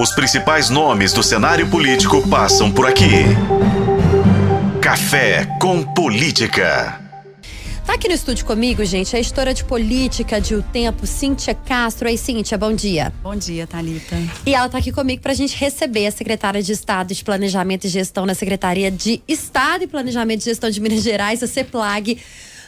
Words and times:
Os 0.00 0.14
principais 0.14 0.70
nomes 0.70 1.12
do 1.12 1.24
cenário 1.24 1.68
político 1.68 2.22
passam 2.28 2.70
por 2.70 2.86
aqui. 2.86 3.24
Café 4.80 5.44
com 5.60 5.82
Política. 5.82 7.00
Tá 7.84 7.94
aqui 7.94 8.06
no 8.06 8.14
estúdio 8.14 8.46
comigo, 8.46 8.84
gente, 8.84 9.16
a 9.16 9.18
editora 9.18 9.52
de 9.52 9.64
política 9.64 10.40
de 10.40 10.54
O 10.54 10.62
Tempo, 10.62 11.04
Cíntia 11.04 11.52
Castro. 11.52 12.06
Oi, 12.06 12.16
Cíntia, 12.16 12.56
bom 12.56 12.72
dia. 12.72 13.12
Bom 13.24 13.34
dia, 13.34 13.66
Thalita. 13.66 14.14
E 14.46 14.54
ela 14.54 14.68
tá 14.68 14.78
aqui 14.78 14.92
comigo 14.92 15.20
pra 15.20 15.34
gente 15.34 15.56
receber 15.56 16.06
a 16.06 16.12
secretária 16.12 16.62
de 16.62 16.70
Estado 16.70 17.12
de 17.12 17.24
Planejamento 17.24 17.86
e 17.86 17.88
Gestão 17.88 18.24
na 18.24 18.36
Secretaria 18.36 18.92
de 18.92 19.20
Estado 19.26 19.82
e 19.82 19.88
Planejamento 19.88 20.42
e 20.42 20.44
Gestão 20.44 20.70
de 20.70 20.80
Minas 20.80 21.02
Gerais, 21.02 21.42
a 21.42 21.48
CEPLAG. 21.48 22.18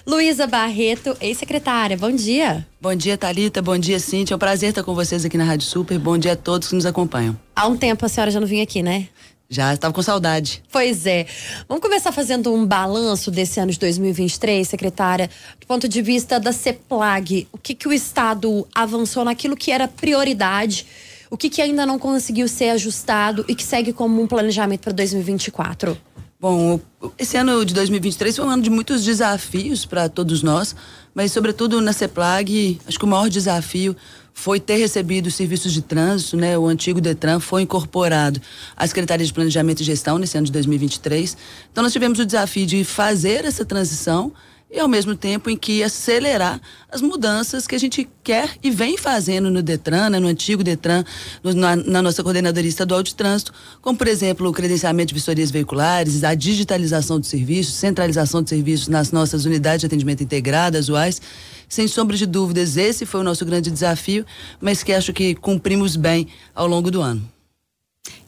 Luísa 0.07 0.46
Barreto, 0.46 1.17
ex-secretária, 1.21 1.96
bom 1.96 2.11
dia. 2.11 2.67
Bom 2.80 2.95
dia, 2.95 3.19
Talita. 3.19 3.61
Bom 3.61 3.77
dia, 3.77 4.00
Cíntia. 4.00 4.35
É 4.35 4.37
um 4.37 4.39
prazer 4.39 4.71
estar 4.71 4.82
com 4.82 4.95
vocês 4.95 5.25
aqui 5.25 5.37
na 5.37 5.45
Rádio 5.45 5.67
Super. 5.67 5.99
Bom 5.99 6.17
dia 6.17 6.32
a 6.32 6.37
todos 6.37 6.69
que 6.69 6.75
nos 6.75 6.87
acompanham. 6.87 7.39
Há 7.55 7.67
um 7.67 7.77
tempo 7.77 8.07
a 8.07 8.09
senhora 8.09 8.31
já 8.31 8.41
não 8.41 8.46
vinha 8.46 8.63
aqui, 8.63 8.82
né? 8.82 9.08
Já 9.49 9.75
estava 9.75 9.93
com 9.93 10.00
saudade. 10.00 10.63
Pois 10.72 11.05
é. 11.05 11.27
Vamos 11.68 11.82
começar 11.82 12.13
fazendo 12.13 12.55
um 12.55 12.64
balanço 12.64 13.31
desse 13.31 13.61
ano 13.61 13.72
de 13.72 13.79
2023, 13.79 14.67
secretária, 14.67 15.29
do 15.61 15.67
ponto 15.67 15.86
de 15.89 16.00
vista 16.00 16.41
da 16.41 16.53
CEPLAG. 16.53 17.49
O 17.53 17.58
que, 17.58 17.75
que 17.75 17.89
o 17.89 17.93
Estado 17.93 18.67
avançou 18.75 19.25
naquilo 19.25 19.57
que 19.57 19.71
era 19.71 19.86
prioridade, 19.86 20.86
o 21.29 21.36
que, 21.36 21.50
que 21.50 21.61
ainda 21.61 21.85
não 21.85 21.99
conseguiu 21.99 22.49
ser 22.49 22.71
ajustado 22.71 23.44
e 23.49 23.55
que 23.55 23.63
segue 23.63 23.93
como 23.93 24.22
um 24.22 24.27
planejamento 24.27 24.80
para 24.80 24.93
2024? 24.93 25.99
Bom, 26.40 26.80
esse 27.18 27.36
ano 27.36 27.62
de 27.67 27.75
2023 27.75 28.35
foi 28.35 28.46
um 28.46 28.49
ano 28.49 28.62
de 28.62 28.71
muitos 28.71 29.04
desafios 29.04 29.85
para 29.85 30.08
todos 30.08 30.43
nós, 30.43 30.75
mas 31.14 31.32
sobretudo 31.32 31.82
na 31.82 31.93
CEPLAG, 31.93 32.80
acho 32.86 32.98
que 32.98 33.05
o 33.05 33.08
maior 33.08 33.28
desafio 33.28 33.94
foi 34.33 34.58
ter 34.58 34.77
recebido 34.77 35.27
os 35.27 35.34
serviços 35.34 35.70
de 35.70 35.83
trânsito, 35.83 36.39
né? 36.39 36.56
O 36.56 36.66
antigo 36.66 36.98
Detran 36.98 37.41
foi 37.41 37.61
incorporado 37.61 38.41
à 38.75 38.86
Secretaria 38.86 39.27
de 39.27 39.34
Planejamento 39.34 39.80
e 39.80 39.84
Gestão 39.84 40.16
nesse 40.16 40.39
ano 40.39 40.46
de 40.46 40.52
2023. 40.52 41.36
Então 41.70 41.84
nós 41.84 41.92
tivemos 41.92 42.18
o 42.18 42.24
desafio 42.24 42.64
de 42.64 42.84
fazer 42.84 43.44
essa 43.44 43.62
transição 43.62 44.33
e 44.70 44.78
ao 44.78 44.86
mesmo 44.86 45.16
tempo 45.16 45.50
em 45.50 45.56
que 45.56 45.82
acelerar 45.82 46.60
as 46.90 47.02
mudanças 47.02 47.66
que 47.66 47.74
a 47.74 47.78
gente 47.78 48.08
quer 48.22 48.56
e 48.62 48.70
vem 48.70 48.96
fazendo 48.96 49.50
no 49.50 49.62
Detran, 49.62 50.10
né, 50.10 50.20
no 50.20 50.28
antigo 50.28 50.62
Detran, 50.62 51.04
no, 51.42 51.52
na, 51.52 51.77
na, 51.77 52.02
nossa 52.02 52.22
coordenadoria 52.22 52.68
estadual 52.68 53.02
de 53.02 53.14
trânsito, 53.14 53.52
como 53.82 53.98
por 53.98 54.06
exemplo 54.06 54.48
o 54.48 54.52
credenciamento 54.52 55.08
de 55.08 55.14
vistorias 55.14 55.50
veiculares, 55.50 56.22
a 56.22 56.34
digitalização 56.34 57.18
dos 57.18 57.28
serviços, 57.28 57.74
centralização 57.74 58.42
de 58.42 58.50
serviços 58.50 58.88
nas 58.88 59.10
nossas 59.10 59.44
unidades 59.44 59.80
de 59.80 59.86
atendimento 59.86 60.22
integradas, 60.22 60.88
UAS. 60.88 61.20
Sem 61.68 61.86
sombra 61.86 62.16
de 62.16 62.27
dúvidas, 62.27 62.77
esse 62.77 63.06
foi 63.06 63.20
o 63.20 63.24
nosso 63.24 63.44
grande 63.44 63.70
desafio, 63.70 64.27
mas 64.60 64.82
que 64.82 64.92
acho 64.92 65.12
que 65.12 65.36
cumprimos 65.36 65.94
bem 65.94 66.27
ao 66.52 66.66
longo 66.66 66.90
do 66.90 67.00
ano. 67.00 67.39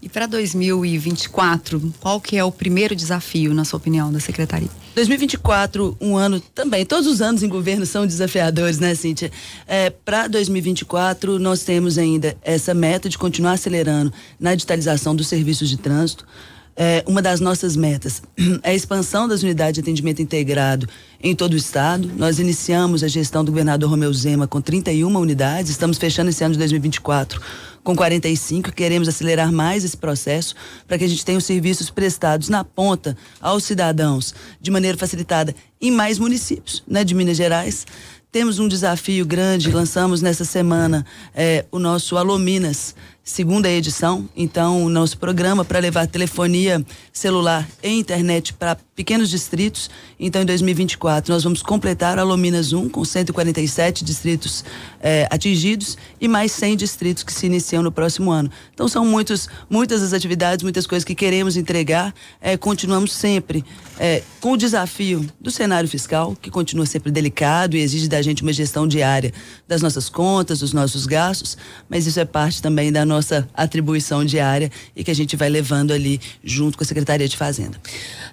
E 0.03 0.09
para 0.09 0.27
2024, 0.27 1.95
qual 2.01 2.21
que 2.21 2.37
é 2.37 2.43
o 2.43 2.51
primeiro 2.51 2.93
desafio, 2.97 3.55
na 3.55 3.65
sua 3.65 3.77
opinião, 3.77 4.13
da 4.13 4.19
secretaria? 4.19 4.69
2024, 4.97 5.97
um 6.01 6.17
ano 6.17 6.41
também. 6.41 6.85
Todos 6.85 7.07
os 7.07 7.23
anos 7.23 7.45
em 7.45 7.49
governo 7.49 7.87
são 7.87 8.05
desafiadores, 8.05 8.81
né, 8.81 8.97
Cíntia? 8.97 9.31
É, 9.65 9.91
para 9.91 10.27
2024, 10.27 11.39
nós 11.39 11.63
temos 11.63 11.99
ainda 11.99 12.37
essa 12.43 12.75
meta 12.75 13.09
de 13.09 13.17
continuar 13.17 13.53
acelerando 13.53 14.13
na 14.41 14.57
digitalização 14.57 15.15
dos 15.15 15.29
serviços 15.29 15.69
de 15.69 15.77
trânsito. 15.77 16.27
É, 16.75 17.05
uma 17.07 17.23
das 17.23 17.39
nossas 17.39 17.77
metas 17.77 18.23
é 18.65 18.71
a 18.71 18.75
expansão 18.75 19.29
das 19.29 19.45
unidades 19.45 19.75
de 19.75 19.81
atendimento 19.81 20.21
integrado 20.21 20.89
em 21.23 21.35
todo 21.35 21.53
o 21.53 21.57
estado. 21.57 22.11
Nós 22.17 22.39
iniciamos 22.39 23.05
a 23.05 23.09
gestão 23.09 23.45
do 23.45 23.53
governador 23.53 23.89
Romeu 23.89 24.13
Zema 24.13 24.47
com 24.47 24.61
31 24.61 25.17
unidades, 25.17 25.71
estamos 25.71 25.99
fechando 25.99 26.31
esse 26.31 26.43
ano 26.43 26.53
de 26.53 26.59
2024 26.59 27.41
com 27.83 27.95
45. 27.95 28.73
Queremos 28.73 29.09
acelerar 29.09 29.53
mais 29.53 29.85
esse 29.85 29.97
processo 29.97 30.55
para 30.87 30.99
que 30.99 31.05
a 31.05 31.09
gente 31.09 31.25
tenha 31.25 31.39
os 31.39 31.45
serviços 31.45 31.91
prestados 31.91 32.49
na 32.49 32.65
ponta 32.65 33.17
aos 33.41 33.65
cidadãos 33.65 34.35
de 34.61 34.71
maneira 34.71 34.97
facilitada 34.97 35.55
em 35.81 35.91
mais 35.91 36.19
municípios 36.19 36.83
né, 36.87 37.05
de 37.05 37.15
Minas 37.15 37.37
Gerais. 37.37 37.87
Temos 38.31 38.59
um 38.59 38.67
desafio 38.67 39.27
grande, 39.27 39.71
lançamos 39.71 40.23
nessa 40.23 40.45
semana 40.45 41.05
é, 41.35 41.67
o 41.71 41.79
nosso 41.79 42.17
Alominas, 42.17 42.95
segunda 43.25 43.71
edição. 43.71 44.29
Então, 44.37 44.85
o 44.85 44.89
nosso 44.89 45.17
programa 45.17 45.65
para 45.65 45.79
levar 45.79 46.07
telefonia 46.07 46.85
celular 47.13 47.69
e 47.83 47.89
internet 47.89 48.53
para 48.53 48.77
pequenos 48.97 49.31
distritos. 49.31 49.89
Então, 50.19 50.43
em 50.43 50.47
2024, 50.47 51.33
nós 51.33 51.45
vamos 51.45 51.63
completar 51.63 52.19
a 52.19 52.25
Lominas 52.25 52.73
1 52.73 52.89
com 52.89 53.05
147 53.05 54.05
distritos 54.05 54.65
eh, 55.01 55.27
atingidos 55.31 55.97
e 56.21 56.27
mais 56.27 56.53
100 56.53 56.77
distritos 56.77 57.23
que 57.23 57.33
se 57.33 57.47
iniciam 57.47 57.83
no 57.83 57.93
próximo 57.93 58.31
ano. 58.31 58.51
Então, 58.75 58.89
são 58.89 59.07
muitos, 59.07 59.49
muitas 59.71 60.03
as 60.03 60.13
atividades, 60.13 60.65
muitas 60.65 60.87
coisas 60.87 61.05
que 61.05 61.15
queremos 61.15 61.57
entregar. 61.57 62.13
Eh, 62.41 62.57
continuamos 62.57 63.13
sempre 63.13 63.65
eh, 64.01 64.23
com 64.41 64.53
o 64.53 64.57
desafio 64.57 65.25
do 65.41 65.51
cenário 65.51 65.89
fiscal, 65.89 66.37
que 66.41 66.51
continua 66.51 66.87
sempre 66.87 67.13
delicado 67.13 67.77
e 67.77 67.81
exige 67.81 68.09
da 68.09 68.21
gente 68.21 68.43
uma 68.43 68.53
gestão 68.53 68.87
diária 68.89 69.33
das 69.69 69.81
nossas 69.81 70.09
contas, 70.09 70.59
dos 70.59 70.73
nossos 70.73 71.07
gastos, 71.07 71.57
mas 71.89 72.07
isso 72.07 72.19
é 72.19 72.25
parte 72.25 72.61
também 72.61 72.91
da 72.91 73.05
nossa 73.05 73.12
atribuição 73.55 74.25
diária 74.25 74.71
e 74.95 75.05
que 75.05 75.11
a 75.11 75.15
gente 75.15 75.37
vai 75.37 75.49
levando 75.49 75.93
ali 75.93 76.21
junto 76.43 76.79
com 76.79 76.85
a 76.85 76.87
Secretaria 76.87 77.29
de 77.29 77.37
Fazenda. 77.37 77.79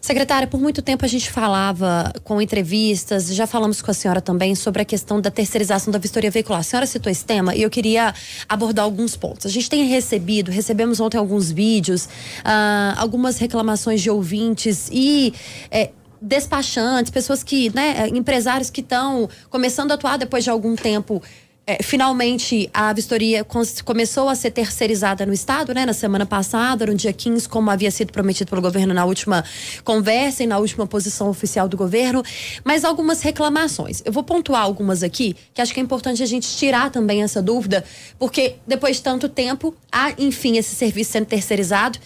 Secretária, 0.01 0.47
por 0.47 0.59
muito 0.59 0.81
tempo 0.81 1.03
a 1.03 1.07
gente 1.07 1.29
falava 1.29 2.13
com 2.23 2.41
entrevistas, 2.41 3.34
já 3.34 3.45
falamos 3.45 3.81
com 3.81 3.91
a 3.91 3.94
senhora 3.94 4.22
também 4.22 4.56
sobre 4.56 4.81
a 4.81 4.85
questão 4.85 5.19
da 5.19 5.29
terceirização 5.29 5.91
da 5.91 6.00
vistoria 6.00 6.31
veicular. 6.31 6.62
A 6.62 6.63
senhora 6.63 6.85
citou 6.85 7.12
esse 7.12 7.25
tema 7.25 7.56
e 7.56 7.62
eu 7.62 7.69
queria 7.69 8.13
abordar 8.47 8.85
alguns 8.85 9.16
pontos. 9.16 9.45
A 9.45 9.50
gente 9.50 9.69
tem 9.69 9.85
recebido, 9.85 10.51
recebemos 10.51 11.00
ontem 11.00 11.17
alguns 11.17 11.51
vídeos, 11.51 12.06
uh, 12.06 12.96
algumas 12.97 13.38
reclamações 13.38 14.01
de 14.01 14.09
ouvintes 14.09 14.90
e. 14.91 15.34
É, 15.72 15.91
despachantes, 16.22 17.09
pessoas 17.09 17.44
que, 17.44 17.73
né, 17.73 18.09
empresários 18.09 18.69
que 18.69 18.81
estão 18.81 19.29
começando 19.50 19.91
a 19.91 19.94
atuar 19.94 20.17
depois 20.17 20.44
de 20.44 20.50
algum 20.50 20.75
tempo 20.75 21.22
é, 21.69 21.84
finalmente 21.84 22.68
a 22.74 22.91
vistoria 22.91 23.46
começou 23.85 24.28
a 24.28 24.34
ser 24.34 24.50
terceirizada 24.50 25.24
no 25.24 25.31
Estado, 25.31 25.72
né? 25.72 25.85
Na 25.85 25.94
semana 25.94 26.25
passada, 26.25 26.84
no 26.88 26.96
dia 26.96 27.13
15, 27.13 27.47
como 27.47 27.69
havia 27.69 27.91
sido 27.91 28.12
prometido 28.12 28.50
pelo 28.50 28.59
governo 28.59 28.91
na 28.91 29.06
última 29.06 29.46
conversa 29.84 30.41
e 30.44 30.47
na 30.47 30.58
última 30.58 30.88
posição 30.88 31.29
oficial 31.29 31.69
do 31.69 31.78
governo. 31.78 32.24
Mas 32.63 32.84
algumas 32.84 33.22
reclamações. 33.22 34.02
Eu 34.03 34.12
vou 34.12 34.24
pontuar 34.24 34.63
algumas 34.63 35.03
aqui, 35.03 35.35
que 35.53 35.62
acho 35.62 35.72
que 35.72 35.79
é 35.79 35.84
importante 35.84 36.24
a 36.24 36.25
gente 36.25 36.47
tirar 36.58 36.90
também 36.90 37.22
essa 37.22 37.40
dúvida, 37.40 37.85
porque 38.18 38.56
depois 38.66 38.96
de 38.96 39.03
tanto 39.03 39.29
tempo, 39.29 39.75
há, 39.91 40.12
enfim, 40.18 40.58
esse 40.58 40.74
serviço 40.74 41.12
sendo 41.12 41.28
terceirizado 41.28 42.00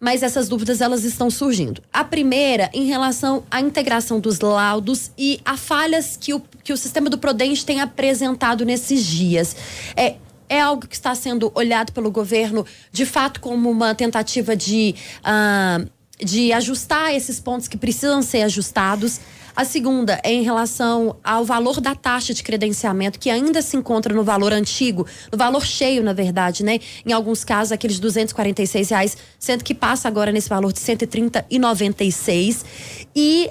mas 0.00 0.22
essas 0.22 0.48
dúvidas 0.48 0.80
elas 0.80 1.04
estão 1.04 1.30
surgindo. 1.30 1.82
A 1.92 2.04
primeira, 2.04 2.70
em 2.72 2.86
relação 2.86 3.42
à 3.50 3.60
integração 3.60 4.20
dos 4.20 4.40
laudos 4.40 5.10
e 5.18 5.40
a 5.44 5.56
falhas 5.56 6.16
que 6.16 6.32
o, 6.32 6.40
que 6.62 6.72
o 6.72 6.76
sistema 6.76 7.10
do 7.10 7.18
Prodente 7.18 7.64
tem 7.64 7.80
apresentado 7.80 8.64
nesses 8.64 9.04
dias. 9.04 9.56
É, 9.96 10.16
é 10.48 10.60
algo 10.60 10.86
que 10.86 10.94
está 10.94 11.14
sendo 11.14 11.50
olhado 11.54 11.92
pelo 11.92 12.10
governo 12.10 12.64
de 12.92 13.04
fato 13.04 13.40
como 13.40 13.70
uma 13.70 13.94
tentativa 13.94 14.56
de, 14.56 14.94
uh, 15.20 15.88
de 16.24 16.52
ajustar 16.52 17.14
esses 17.14 17.38
pontos 17.40 17.68
que 17.68 17.76
precisam 17.76 18.22
ser 18.22 18.42
ajustados. 18.42 19.20
A 19.54 19.64
segunda 19.64 20.20
é 20.22 20.32
em 20.32 20.42
relação 20.42 21.16
ao 21.22 21.44
valor 21.44 21.80
da 21.80 21.94
taxa 21.94 22.32
de 22.32 22.42
credenciamento, 22.42 23.18
que 23.18 23.30
ainda 23.30 23.60
se 23.62 23.76
encontra 23.76 24.14
no 24.14 24.22
valor 24.22 24.52
antigo, 24.52 25.06
no 25.32 25.38
valor 25.38 25.64
cheio, 25.64 26.02
na 26.02 26.12
verdade, 26.12 26.64
né? 26.64 26.78
Em 27.04 27.12
alguns 27.12 27.44
casos, 27.44 27.72
aqueles 27.72 27.98
246 27.98 28.90
reais, 28.90 29.16
sendo 29.38 29.64
que 29.64 29.74
passa 29.74 30.08
agora 30.08 30.30
nesse 30.30 30.48
valor 30.48 30.72
de 30.72 30.80
130 30.80 31.44
e 31.50 31.58
96. 31.58 32.64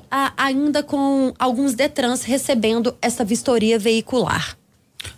A, 0.10 0.34
ainda 0.38 0.82
com 0.82 1.34
alguns 1.38 1.74
Detrans 1.74 2.24
recebendo 2.24 2.96
essa 3.02 3.26
vistoria 3.26 3.78
veicular. 3.78 4.58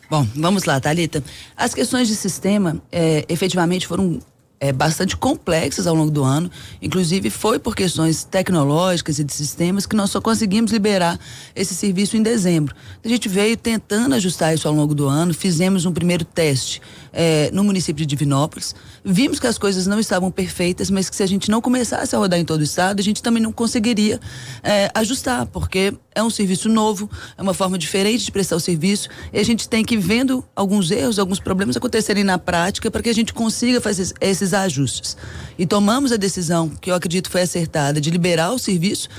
Bom, 0.10 0.28
vamos 0.36 0.64
lá, 0.64 0.80
Thalita. 0.80 1.24
As 1.56 1.74
questões 1.74 2.08
de 2.08 2.16
sistema 2.16 2.82
é, 2.92 3.26
efetivamente 3.30 3.86
foram 3.86 4.20
é, 4.60 4.72
bastante 4.72 5.16
complexas 5.16 5.88
ao 5.88 5.96
longo 5.96 6.12
do 6.12 6.24
ano. 6.24 6.52
Inclusive, 6.82 7.30
foi 7.30 7.60
por 7.60 7.76
questões 7.76 8.24
tecnológicas 8.24 9.20
e 9.20 9.24
de 9.24 9.34
sistemas 9.34 9.86
que 9.86 9.96
nós 9.96 10.10
só 10.10 10.20
conseguimos 10.20 10.72
liberar 10.72 11.20
esse 11.56 11.74
serviço 11.74 12.18
em 12.18 12.22
dezembro. 12.22 12.76
A 13.04 13.08
gente 13.08 13.30
veio 13.30 13.56
tentando 13.56 14.16
ajustar 14.16 14.54
isso 14.54 14.68
ao 14.68 14.74
longo 14.74 14.94
do 14.94 15.08
ano, 15.08 15.34
fizemos 15.34 15.86
um 15.86 15.92
primeiro 15.92 16.26
teste 16.26 16.82
é, 17.14 17.50
no 17.52 17.64
município 17.64 18.06
de 18.06 18.06
Divinópolis. 18.06 18.76
Vimos 19.04 19.40
que 19.40 19.48
as 19.48 19.58
coisas 19.58 19.88
não 19.88 20.00
estavam 20.00 20.32
perfeitas, 20.32 20.90
mas 20.90 21.10
que 21.10 21.16
se 21.16 21.24
a 21.24 21.28
gente 21.28 21.50
não 21.50 21.62
começasse 21.62 22.16
a 22.16 22.20
rodar 22.20 22.40
em 22.40 22.46
todo 22.46 22.62
o 22.62 22.64
estado, 22.64 23.00
a 23.00 23.04
gente 23.04 23.22
também 23.22 23.42
não 23.42 23.52
conseguiria 23.52 24.20
é, 24.64 24.92
ajustar, 24.94 25.46
porque 25.48 25.94
é 26.14 26.24
um 26.24 26.30
serviço 26.30 26.70
novo, 26.70 27.10
é 27.38 27.42
uma 27.42 27.54
forma 27.54 27.78
diferente 27.78 28.26
de 28.26 28.32
prestar 28.32 28.56
o 28.56 28.60
serviço, 28.60 29.10
e 29.32 29.40
a 29.40 29.44
gente 29.44 29.68
tem 29.68 29.84
que 29.84 29.96
ir 29.96 30.00
vendo 30.00 30.44
alguns 30.56 30.92
erros, 30.92 31.20
alguns 31.20 31.40
problemas 31.40 31.78
acontecerem 31.78 32.24
na 32.24 32.38
prática 32.38 32.92
para 32.92 33.02
que 33.02 33.10
a 33.10 33.14
gente 33.14 33.34
consiga 33.34 33.80
fazer 33.80 34.14
esses 34.20 34.54
ajustes. 34.54 35.16
E 35.58 35.66
tomamos 35.66 36.12
a 36.12 36.18
decisão, 36.18 36.70
que 36.70 36.92
eu 36.92 36.96
acredito 36.96 37.30
foi 37.30 37.42
acertada, 37.42 38.02
de 38.02 38.10
liberar 38.10 38.52
o 38.52 38.60
serviço 38.60 39.10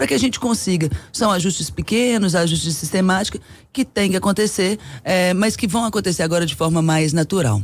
para 0.00 0.06
que 0.06 0.14
a 0.14 0.18
gente 0.18 0.40
consiga. 0.40 0.88
São 1.12 1.30
ajustes 1.30 1.68
pequenos, 1.68 2.34
ajustes 2.34 2.74
sistemáticos, 2.74 3.38
que 3.70 3.84
tem 3.84 4.10
que 4.10 4.16
acontecer, 4.16 4.78
é, 5.04 5.34
mas 5.34 5.56
que 5.56 5.66
vão 5.66 5.84
acontecer 5.84 6.22
agora 6.22 6.46
de 6.46 6.54
forma 6.54 6.80
mais 6.80 7.12
natural. 7.12 7.62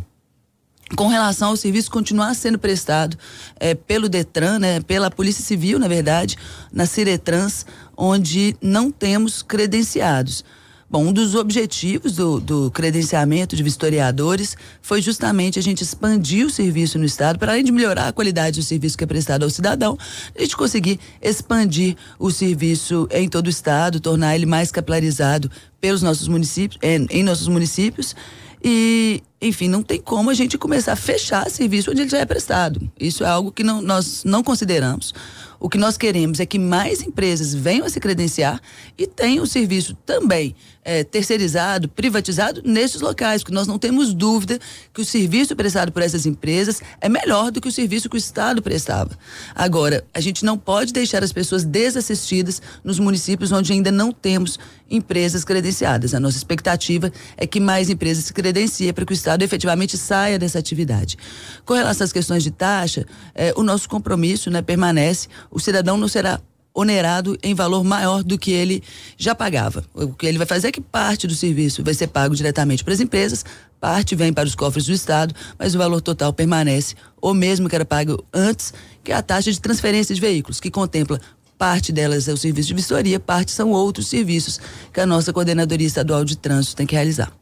com 0.95 1.09
relação 1.09 1.49
ao 1.49 1.57
serviço 1.57 1.91
continuar 1.91 2.35
sendo 2.35 2.59
prestado 2.59 3.17
é, 3.59 3.75
pelo 3.75 4.07
Detran, 4.07 4.59
né, 4.59 4.81
pela 4.83 5.11
Polícia 5.11 5.43
Civil, 5.43 5.79
na 5.79 5.89
verdade, 5.89 6.37
na 6.71 6.85
Ciretrans, 6.85 7.65
onde 7.97 8.55
não 8.61 8.93
temos 8.93 9.43
credenciados. 9.43 10.45
Bom, 10.89 11.09
um 11.09 11.13
dos 11.13 11.35
objetivos 11.35 12.13
do, 12.13 12.39
do, 12.39 12.71
credenciamento 12.71 13.57
de 13.57 13.63
vistoriadores 13.63 14.57
foi 14.81 15.03
justamente 15.03 15.59
a 15.59 15.63
gente 15.63 15.83
expandir 15.83 16.47
o 16.47 16.51
serviço 16.51 16.97
no 16.97 17.05
Estado, 17.05 17.41
para 17.41 17.51
além 17.51 17.65
de 17.65 17.73
melhorar 17.73 18.07
a 18.07 18.13
qualidade 18.13 18.61
do 18.61 18.65
serviço 18.65 18.97
que 18.97 19.03
é 19.03 19.07
prestado 19.07 19.43
ao 19.43 19.51
cidadão, 19.51 19.99
a 20.33 20.41
gente 20.41 20.57
conseguir 20.57 21.01
expandir 21.21 21.97
o 22.21 22.31
serviço 22.31 23.09
em 23.11 23.29
todo 23.29 23.49
o 23.49 23.51
Estado, 23.51 23.99
tornar 23.99 24.37
ele 24.37 24.47
mais 24.47 24.71
capilarizado 24.71 25.51
pelos 25.81 26.03
nossos 26.03 26.29
municípios, 26.29 26.79
em, 26.81 27.05
em 27.11 27.25
nossos 27.25 27.49
municípios. 27.49 28.15
E, 28.63 29.23
enfim, 29.43 29.69
não 29.69 29.83
tem 29.83 30.01
como 30.01 30.31
a 30.31 30.35
gente 30.35 30.57
começar 30.57 30.93
a 30.93 30.97
fechar 30.97 31.51
serviço 31.51 31.91
onde 31.91 32.03
ele 32.03 32.11
já 32.11 32.19
é 32.19 32.25
prestado. 32.25 32.91
Isso 32.99 33.25
é 33.25 33.29
algo 33.29 33.51
que 33.51 33.65
não, 33.65 33.83
nós 33.83 34.23
não 34.25 34.43
consideramos. 34.43 35.13
O 35.59 35.69
que 35.69 35.79
nós 35.79 35.97
queremos 35.97 36.39
é 36.39 36.47
que 36.47 36.59
mais 36.59 37.03
empresas 37.03 37.55
venham 37.55 37.87
a 37.87 37.91
se 37.91 37.99
credenciar 37.99 38.61
e 38.97 39.07
tenham 39.07 39.45
o 39.45 39.47
serviço 39.47 39.95
também 40.07 40.55
é, 40.87 41.03
terceirizado, 41.03 41.89
privatizado 41.89 42.63
nesses 42.65 43.01
locais, 43.01 43.43
porque 43.43 43.53
nós 43.53 43.67
não 43.67 43.77
temos 43.77 44.15
dúvida 44.15 44.61
que 44.95 45.01
o 45.01 45.05
serviço 45.05 45.57
prestado 45.57 45.91
por 45.91 46.01
essas 46.01 46.25
empresas 46.27 46.81
é 47.01 47.09
melhor 47.09 47.51
do 47.51 47.61
que 47.61 47.67
o 47.67 47.73
serviço 47.73 48.09
que 48.09 48.15
o 48.15 48.17
Estado 48.17 48.63
prestava. 48.63 49.19
Agora, 49.53 50.05
a 50.15 50.21
gente 50.21 50.45
não 50.45 50.57
pode 50.57 50.93
deixar 50.93 51.25
as 51.25 51.33
pessoas 51.33 51.65
desassistidas 51.65 52.63
nos 52.85 53.01
municípios 53.01 53.51
onde 53.51 53.73
ainda 53.73 53.91
não 53.91 54.13
temos 54.13 54.61
empresas 54.89 55.43
credenciadas. 55.43 56.15
A 56.15 56.21
nossa 56.21 56.37
expectativa 56.37 57.13
é 57.37 57.49
que 57.49 57.59
mais 57.59 57.91
empresas 57.91 58.27
se 58.27 58.33
credenciem 58.33 58.93
para 58.93 59.05
que 59.05 59.13
o 59.13 59.15
Estado 59.15 59.43
efetivamente 59.43 59.99
saia 59.99 60.39
dessa 60.39 60.61
atividade. 60.61 61.19
Com 61.65 61.75
relação 61.75 62.05
às 62.05 62.13
questões 62.13 62.45
de 62.45 62.53
taxa, 62.53 63.05
é, 63.35 63.53
o 63.57 63.65
nosso 63.65 63.89
compromisso 63.89 64.53
né, 64.53 64.63
permanece, 64.63 65.27
o 65.51 65.59
cidadão 65.59 65.97
não 65.97 66.07
será 66.07 66.41
onerado 66.77 67.39
em 67.43 67.55
valor 67.55 67.83
maior 67.83 68.23
do 68.23 68.39
que 68.39 68.53
ele 68.53 68.83
já 69.17 69.35
pagava. 69.35 69.83
O 69.95 70.13
que 70.13 70.27
ele 70.27 70.37
vai 70.37 70.47
fazer 70.47 70.69
é 70.69 70.73
que 70.73 70.81
parte 70.81 71.27
do 71.27 71.35
serviço 71.35 71.83
vai 71.83 71.95
ser 71.95 72.09
pago 72.09 72.37
diretamente 72.37 72.85
para 72.85 72.93
as 72.93 73.01
empresas, 73.01 73.43
parte 73.81 74.15
vem 74.15 74.31
para 74.31 74.47
os 74.47 74.55
cofres 74.55 74.85
do 74.85 74.93
Estado, 74.93 75.35
mas 75.59 75.75
o 75.75 75.79
valor 75.79 76.03
total 76.03 76.35
permanece 76.35 76.95
o 77.21 77.33
mesmo 77.33 77.67
que 77.67 77.75
era 77.75 77.85
pago 77.85 78.23
antes, 78.33 78.75
que 79.03 79.11
é 79.11 79.15
a 79.15 79.23
taxa 79.23 79.51
de 79.51 79.59
transferência 79.59 80.15
de 80.15 80.21
veículos, 80.21 80.61
que 80.61 80.71
contempla 80.71 81.19
parte 81.57 81.91
delas 81.91 82.29
é 82.29 82.33
o 82.35 82.37
serviço 82.37 82.69
de 82.69 82.75
vistoria, 82.75 83.19
parte 83.19 83.51
são 83.51 83.71
outros 83.71 84.09
serviços 84.09 84.61
que 84.93 85.01
a 85.01 85.07
nossa 85.07 85.33
coordenadoria 85.33 85.87
estadual 85.87 86.23
de 86.23 86.37
trânsito 86.37 86.77
tem 86.77 86.87
que 86.87 86.95
realizar. 86.95 87.33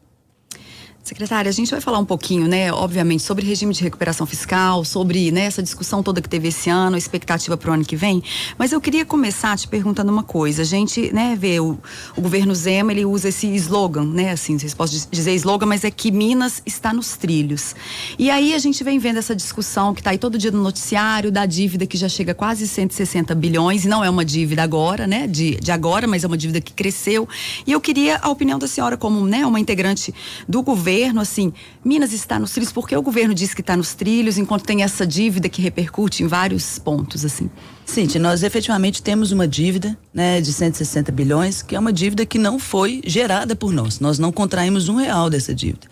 Secretária, 1.05 1.47
a 1.47 1.53
gente 1.53 1.69
vai 1.69 1.79
falar 1.79 1.99
um 1.99 2.05
pouquinho, 2.05 2.47
né, 2.47 2.73
obviamente, 2.73 3.21
sobre 3.21 3.45
regime 3.45 3.71
de 3.71 3.83
recuperação 3.83 4.25
fiscal, 4.25 4.83
sobre 4.83 5.31
né, 5.31 5.41
essa 5.41 5.61
discussão 5.61 6.01
toda 6.01 6.19
que 6.19 6.27
teve 6.27 6.47
esse 6.47 6.67
ano, 6.67 6.95
a 6.95 6.97
expectativa 6.97 7.55
para 7.55 7.69
o 7.69 7.73
ano 7.75 7.85
que 7.85 7.95
vem. 7.95 8.23
Mas 8.57 8.71
eu 8.71 8.81
queria 8.81 9.05
começar 9.05 9.55
te 9.55 9.67
perguntando 9.67 10.11
uma 10.11 10.23
coisa. 10.23 10.63
A 10.63 10.65
gente, 10.65 11.13
né, 11.13 11.37
vê 11.39 11.59
o, 11.59 11.77
o 12.17 12.21
governo 12.21 12.55
Zema, 12.55 12.91
ele 12.91 13.05
usa 13.05 13.29
esse 13.29 13.45
slogan, 13.53 14.03
né, 14.03 14.31
assim, 14.31 14.57
se 14.57 14.75
posso 14.75 15.07
dizer 15.11 15.35
slogan, 15.35 15.67
mas 15.67 15.83
é 15.83 15.91
que 15.91 16.09
Minas 16.09 16.63
está 16.65 16.91
nos 16.91 17.15
trilhos. 17.15 17.75
E 18.17 18.31
aí 18.31 18.55
a 18.55 18.57
gente 18.57 18.83
vem 18.83 18.97
vendo 18.97 19.19
essa 19.19 19.35
discussão 19.35 19.93
que 19.93 20.01
está 20.01 20.09
aí 20.09 20.17
todo 20.17 20.39
dia 20.39 20.49
no 20.49 20.63
noticiário 20.63 21.31
da 21.31 21.45
dívida 21.45 21.85
que 21.85 21.97
já 21.97 22.09
chega 22.09 22.31
a 22.31 22.35
quase 22.35 22.67
160 22.67 23.35
bilhões, 23.35 23.85
e 23.85 23.87
não 23.87 24.03
é 24.03 24.09
uma 24.09 24.25
dívida 24.25 24.63
agora, 24.63 25.05
né, 25.05 25.27
de, 25.27 25.57
de 25.57 25.71
agora, 25.71 26.07
mas 26.07 26.23
é 26.23 26.27
uma 26.27 26.37
dívida 26.37 26.59
que 26.59 26.73
cresceu. 26.73 27.29
E 27.67 27.71
eu 27.71 27.79
queria 27.79 28.17
a 28.23 28.29
opinião 28.29 28.57
da 28.57 28.67
senhora 28.67 28.97
como, 28.97 29.23
né, 29.23 29.45
uma 29.45 29.59
integrante 29.59 30.11
do 30.49 30.63
governo 30.63 30.94
governo, 30.95 31.19
assim, 31.19 31.51
Minas 31.83 32.13
está 32.13 32.39
nos 32.39 32.51
trilhos, 32.51 32.71
porque 32.71 32.95
o 32.95 33.01
governo 33.01 33.33
diz 33.33 33.53
que 33.53 33.61
está 33.61 33.75
nos 33.75 33.93
trilhos, 33.93 34.37
enquanto 34.37 34.63
tem 34.63 34.81
essa 34.81 35.05
dívida 35.05 35.49
que 35.49 35.61
repercute 35.61 36.23
em 36.23 36.27
vários 36.27 36.79
pontos, 36.79 37.25
assim? 37.25 37.49
Cintia, 37.85 38.19
nós 38.19 38.43
efetivamente 38.43 39.03
temos 39.03 39.31
uma 39.31 39.47
dívida 39.47 39.97
né, 40.13 40.39
de 40.39 40.53
160 40.53 41.11
bilhões, 41.11 41.61
que 41.61 41.75
é 41.75 41.79
uma 41.79 41.91
dívida 41.91 42.25
que 42.25 42.39
não 42.39 42.57
foi 42.57 43.01
gerada 43.05 43.55
por 43.55 43.73
nós. 43.73 43.99
Nós 43.99 44.17
não 44.17 44.31
contraímos 44.31 44.87
um 44.87 44.95
real 44.95 45.29
dessa 45.29 45.53
dívida. 45.53 45.87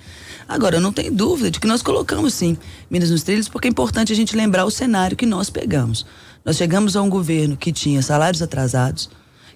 Agora, 0.48 0.80
não 0.80 0.94
tenho 0.94 1.14
dúvida 1.14 1.52
de 1.52 1.60
que 1.60 1.68
nós 1.68 1.82
colocamos 1.82 2.34
sim 2.34 2.58
Minas 2.90 3.12
nos 3.12 3.24
trilhos, 3.24 3.50
porque 3.50 3.68
é 3.68 3.72
importante 3.72 4.14
a 4.14 4.16
gente 4.16 4.36
lembrar 4.36 4.66
o 4.66 4.72
cenário 4.72 5.18
que 5.18 5.26
nós 5.26 5.50
pegamos. 5.50 6.06
Nós 6.46 6.56
chegamos 6.56 6.96
a 6.96 7.02
um 7.02 7.10
governo 7.10 7.58
que 7.58 7.72
tinha 7.72 8.02
salários 8.02 8.42
atrasados, 8.42 9.10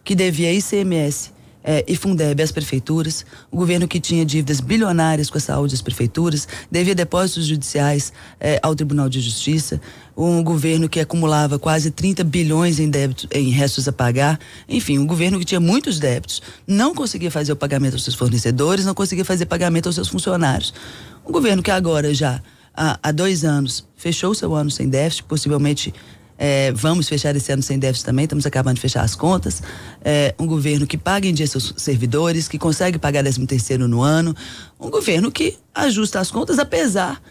que 0.04 0.14
devia 0.14 0.54
ICMS 0.54 1.37
é, 1.68 1.84
e 1.86 1.98
Fundeb 1.98 2.42
às 2.42 2.50
prefeituras, 2.50 3.26
o 3.52 3.58
governo 3.58 3.90
que 3.90 4.00
tinha 4.00 4.26
dívidas 4.26 4.62
bilionárias 4.62 5.30
com 5.30 5.38
a 5.38 5.42
saúde 5.42 5.76
às 5.76 5.82
prefeituras, 5.82 6.48
devia 6.72 6.96
depósitos 6.96 7.46
judiciais 7.46 8.14
é, 8.40 8.58
ao 8.64 8.74
Tribunal 8.74 9.10
de 9.10 9.20
Justiça, 9.20 9.82
um 10.16 10.42
governo 10.42 10.88
que 10.88 11.02
acumulava 11.02 11.60
quase 11.60 11.92
30 11.92 12.24
bilhões 12.24 12.80
em 12.80 12.90
débitos, 12.90 13.28
em 13.30 13.50
restos 13.50 13.86
a 13.86 13.92
pagar, 13.92 14.40
enfim, 14.70 14.98
um 14.98 15.06
governo 15.06 15.38
que 15.38 15.44
tinha 15.44 15.60
muitos 15.60 16.00
débitos, 16.00 16.42
não 16.66 16.96
conseguia 16.96 17.30
fazer 17.30 17.52
o 17.52 17.56
pagamento 17.58 17.96
aos 17.96 18.06
seus 18.06 18.16
fornecedores, 18.16 18.86
não 18.86 18.94
conseguia 18.94 19.26
fazer 19.26 19.46
pagamento 19.46 19.88
aos 19.88 19.96
seus 19.96 20.08
funcionários. 20.08 20.74
Um 21.28 21.34
governo 21.34 21.62
que 21.62 21.70
agora 21.70 22.14
já 22.14 22.42
há, 22.74 22.98
há 23.04 23.12
dois 23.12 23.44
anos 23.44 23.86
fechou 23.98 24.34
seu 24.34 24.56
ano 24.56 24.72
sem 24.72 24.88
déficit, 24.88 25.26
possivelmente 25.26 25.94
é, 26.38 26.72
vamos 26.72 27.08
fechar 27.10 27.36
esse 27.36 27.52
ano 27.52 27.64
sem 27.64 27.80
déficit 27.80 28.06
também, 28.06 28.26
estamos 28.26 28.46
acabando 28.46 28.76
de 28.76 28.82
fechar 28.82 29.02
as 29.02 29.16
contas. 29.16 29.62
É, 30.04 30.36
um 30.38 30.46
governo 30.46 30.86
que 30.86 30.98
paga 30.98 31.28
em 31.28 31.34
dia 31.34 31.48
seus 31.48 31.74
servidores, 31.78 32.48
que 32.48 32.60
consegue 32.60 33.00
pagar 33.00 33.24
13 33.24 33.46
terceiro 33.48 33.88
no 33.88 34.02
ano. 34.02 34.36
Um 34.80 34.90
governo 34.90 35.32
que 35.32 35.58
ajusta 35.74 36.20
as 36.20 36.30
contas 36.30 36.60
apesar 36.60 37.22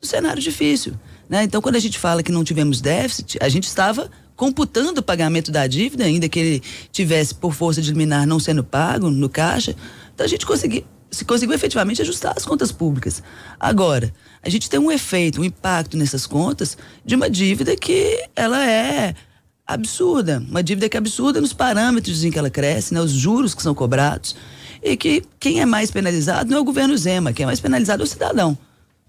do 0.00 0.06
cenário 0.06 0.42
difícil. 0.42 0.94
Né? 1.28 1.42
Então, 1.42 1.60
quando 1.60 1.76
a 1.76 1.80
gente 1.80 1.98
fala 1.98 2.22
que 2.22 2.32
não 2.32 2.44
tivemos 2.44 2.80
déficit, 2.80 3.38
a 3.40 3.48
gente 3.48 3.64
estava 3.64 4.10
computando 4.36 5.00
o 5.00 5.02
pagamento 5.02 5.52
da 5.52 5.66
dívida, 5.66 6.04
ainda 6.04 6.28
que 6.28 6.38
ele 6.38 6.62
tivesse, 6.90 7.34
por 7.34 7.54
força 7.54 7.80
de 7.80 7.90
liminar, 7.90 8.26
não 8.26 8.40
sendo 8.40 8.64
pago 8.64 9.10
no 9.10 9.28
caixa. 9.28 9.76
Então, 10.14 10.24
a 10.24 10.28
gente 10.28 10.44
conseguiu, 10.44 10.84
se 11.14 11.24
conseguiu 11.24 11.54
efetivamente 11.54 12.02
ajustar 12.02 12.34
as 12.36 12.44
contas 12.44 12.70
públicas. 12.70 13.22
Agora, 13.58 14.12
a 14.42 14.48
gente 14.48 14.68
tem 14.68 14.78
um 14.78 14.90
efeito, 14.90 15.40
um 15.40 15.44
impacto 15.44 15.96
nessas 15.96 16.26
contas 16.26 16.76
de 17.04 17.14
uma 17.14 17.30
dívida 17.30 17.76
que 17.76 18.28
ela 18.36 18.64
é 18.68 19.14
absurda, 19.66 20.44
uma 20.48 20.62
dívida 20.62 20.88
que 20.88 20.96
é 20.96 20.98
absurda 20.98 21.40
nos 21.40 21.52
parâmetros 21.52 22.22
em 22.24 22.30
que 22.30 22.38
ela 22.38 22.50
cresce, 22.50 22.92
né, 22.92 23.00
os 23.00 23.12
juros 23.12 23.54
que 23.54 23.62
são 23.62 23.74
cobrados, 23.74 24.36
e 24.82 24.96
que 24.96 25.22
quem 25.40 25.60
é 25.60 25.66
mais 25.66 25.90
penalizado 25.90 26.50
não 26.50 26.58
é 26.58 26.60
o 26.60 26.64
governo 26.64 26.96
Zema, 26.96 27.32
quem 27.32 27.44
é 27.44 27.46
mais 27.46 27.60
penalizado 27.60 28.02
é 28.02 28.04
o 28.04 28.06
cidadão. 28.06 28.58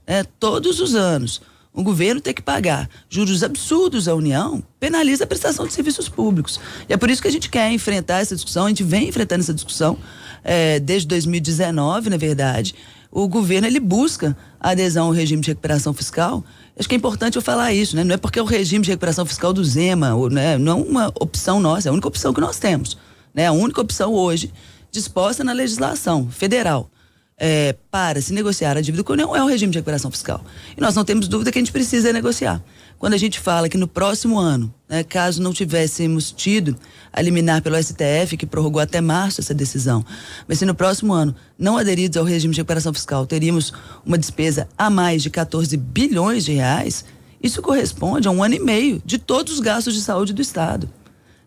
Né, 0.08 0.24
todos 0.40 0.80
os 0.80 0.96
anos, 0.96 1.42
o 1.74 1.84
governo 1.84 2.22
tem 2.22 2.34
que 2.34 2.42
pagar 2.42 2.90
juros 3.10 3.44
absurdos 3.44 4.08
à 4.08 4.16
União, 4.16 4.64
penaliza 4.80 5.26
a 5.26 5.28
prestação 5.28 5.68
de 5.68 5.74
serviços 5.74 6.08
públicos. 6.08 6.58
E 6.88 6.94
é 6.94 6.98
por 6.98 7.10
isso 7.10 7.22
que 7.22 7.28
a 7.28 7.32
gente 7.32 7.50
quer 7.50 7.70
enfrentar 7.72 8.20
essa 8.20 8.34
discussão, 8.34 8.66
a 8.66 8.70
gente 8.70 8.84
vem 8.84 9.10
enfrentando 9.10 9.42
essa 9.42 9.54
discussão 9.54 9.98
é, 10.46 10.80
desde 10.80 11.08
2019, 11.08 12.12
na 12.12 12.18
verdade, 12.18 12.76
o 13.12 13.28
governo 13.28 13.68
ele 13.68 13.80
busca 13.80 14.38
a 14.60 14.70
adesão 14.70 15.08
ao 15.08 15.12
regime 15.12 15.42
de 15.42 15.50
recuperação 15.50 15.92
fiscal. 15.94 16.44
Acho 16.78 16.88
que 16.88 16.94
é 16.94 16.98
importante 16.98 17.36
eu 17.36 17.42
falar 17.42 17.74
isso, 17.74 17.96
né? 17.96 18.04
Não 18.04 18.14
é 18.14 18.18
porque 18.18 18.38
é 18.38 18.42
o 18.42 18.46
regime 18.46 18.84
de 18.84 18.92
recuperação 18.92 19.26
fiscal 19.26 19.52
do 19.52 19.64
Zema, 19.64 20.14
ou, 20.14 20.30
né? 20.30 20.58
não 20.58 20.80
é 20.80 20.82
uma 20.84 21.08
opção 21.20 21.60
nossa, 21.60 21.88
é 21.88 21.90
a 21.90 21.94
única 21.94 22.08
opção 22.08 22.34
que 22.34 22.42
nós 22.42 22.60
temos. 22.60 22.98
Né? 23.34 23.48
A 23.48 23.52
única 23.52 23.82
opção 23.82 24.14
hoje 24.14 24.54
disposta 24.92 25.44
na 25.44 25.52
legislação 25.52 26.30
federal 26.30 26.90
é, 27.38 27.76
para 27.90 28.22
se 28.22 28.34
negociar 28.34 28.78
a 28.78 28.82
dívida 28.82 29.04
com 29.04 29.14
a 29.14 29.16
União 29.16 29.36
é 29.36 29.44
o 29.44 29.48
regime 29.48 29.72
de 29.72 29.80
recuperação 29.80 30.12
fiscal. 30.12 30.44
E 30.78 30.82
nós 30.82 30.94
não 30.94 31.04
temos 31.04 31.28
dúvida 31.28 31.52
que 31.52 31.58
a 31.58 31.62
gente 31.62 31.72
precisa 31.72 32.14
negociar 32.14 32.62
quando 32.98 33.14
a 33.14 33.18
gente 33.18 33.40
fala 33.40 33.70
que 33.70 33.78
no 33.78 33.88
próximo 33.88 34.40
ano, 34.40 34.74
né, 34.88 35.04
caso 35.04 35.42
não 35.42 35.54
tivéssemos 35.54 36.32
tido 36.32 36.76
a 37.12 37.22
liminar 37.22 37.62
pelo 37.62 37.82
STF, 37.82 38.38
que 38.38 38.46
prorrogou 38.46 38.82
até 38.82 39.02
março 39.02 39.42
essa 39.42 39.54
decisão, 39.54 40.06
mas 40.48 40.60
se 40.60 40.66
no 40.66 40.74
próximo 40.74 41.14
ano 41.14 41.36
não 41.58 41.78
aderidos 41.78 42.18
ao 42.18 42.24
regime 42.24 42.54
de 42.54 42.60
recuperação 42.62 42.94
fiscal 42.94 43.26
teríamos 43.26 43.74
uma 44.06 44.18
despesa 44.18 44.68
a 44.78 44.90
mais 44.90 45.22
de 45.22 45.30
14 45.30 45.76
bilhões 45.78 46.46
de 46.46 46.54
reais, 46.54 47.06
isso 47.42 47.62
corresponde 47.62 48.28
a 48.28 48.32
um 48.32 48.44
ano 48.44 48.56
e 48.56 48.60
meio 48.60 49.02
de 49.06 49.18
todos 49.18 49.54
os 49.54 49.60
gastos 49.60 49.94
de 49.94 50.02
saúde 50.02 50.34
do 50.34 50.42
Estado. 50.42 50.90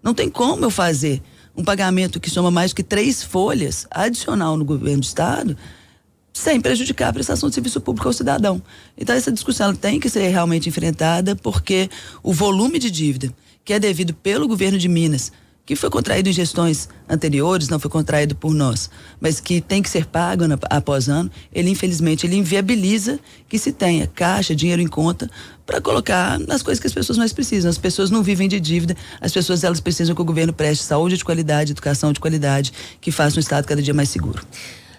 Não 0.02 0.14
tem 0.14 0.31
como 0.31 0.64
eu 0.64 0.71
fazer 0.71 1.21
um 1.57 1.64
pagamento 1.64 2.21
que 2.21 2.31
soma 2.31 2.52
mais 2.52 2.73
que 2.73 2.85
três 2.85 3.23
folhas 3.23 3.87
adicional 3.90 4.57
no 4.57 4.64
governo 4.64 5.00
do 5.00 5.05
Estado 5.05 5.57
sem 6.38 6.61
prejudicar 6.61 7.09
a 7.09 7.12
prestação 7.12 7.49
de 7.49 7.54
serviço 7.57 7.80
público 7.80 8.07
ao 8.07 8.12
cidadão. 8.12 8.62
Então 8.97 9.14
essa 9.14 9.33
discussão 9.33 9.75
tem 9.75 9.99
que 9.99 10.09
ser 10.09 10.28
realmente 10.28 10.68
enfrentada 10.68 11.35
porque 11.35 11.90
o 12.23 12.33
volume 12.33 12.78
de 12.78 12.90
dívida 12.90 13.35
que 13.64 13.73
é 13.73 13.78
devido 13.78 14.14
pelo 14.14 14.47
governo 14.49 14.78
de 14.78 14.88
Minas, 14.88 15.30
que 15.66 15.76
foi 15.76 15.90
contraído 15.90 16.30
em 16.30 16.33
gestões 16.33 16.88
anteriores, 17.07 17.68
não 17.68 17.78
foi 17.78 17.90
contraído 17.90 18.35
por 18.35 18.54
nós, 18.54 18.88
mas 19.21 19.40
que 19.40 19.61
tem 19.61 19.83
que 19.83 19.90
ser 19.90 20.07
pago 20.07 20.47
na, 20.47 20.57
após 20.71 21.09
ano, 21.09 21.30
ele 21.52 21.68
infelizmente 21.68 22.25
ele 22.25 22.37
inviabiliza 22.37 23.18
que 23.47 23.59
se 23.59 23.73
tenha 23.73 24.07
caixa, 24.07 24.54
dinheiro 24.54 24.80
em 24.80 24.87
conta 24.87 25.28
para 25.66 25.80
colocar 25.83 26.38
nas 26.38 26.62
coisas 26.62 26.80
que 26.80 26.87
as 26.87 26.95
pessoas 26.95 27.18
mais 27.18 27.33
precisam. 27.33 27.68
As 27.68 27.76
pessoas 27.76 28.11
não 28.11 28.23
vivem 28.23 28.49
de 28.49 28.59
dívida, 28.59 28.97
as 29.21 29.33
pessoas 29.33 29.64
elas 29.64 29.80
precisam 29.80 30.14
que 30.14 30.23
o 30.23 30.25
governo 30.25 30.52
preste 30.52 30.85
saúde 30.85 31.18
de 31.18 31.25
qualidade, 31.25 31.73
educação 31.73 32.12
de 32.12 32.21
qualidade, 32.21 32.73
que 33.00 33.11
faça 33.11 33.37
um 33.37 33.40
estado 33.40 33.66
cada 33.66 33.83
dia 33.83 33.92
mais 33.92 34.09
seguro. 34.09 34.40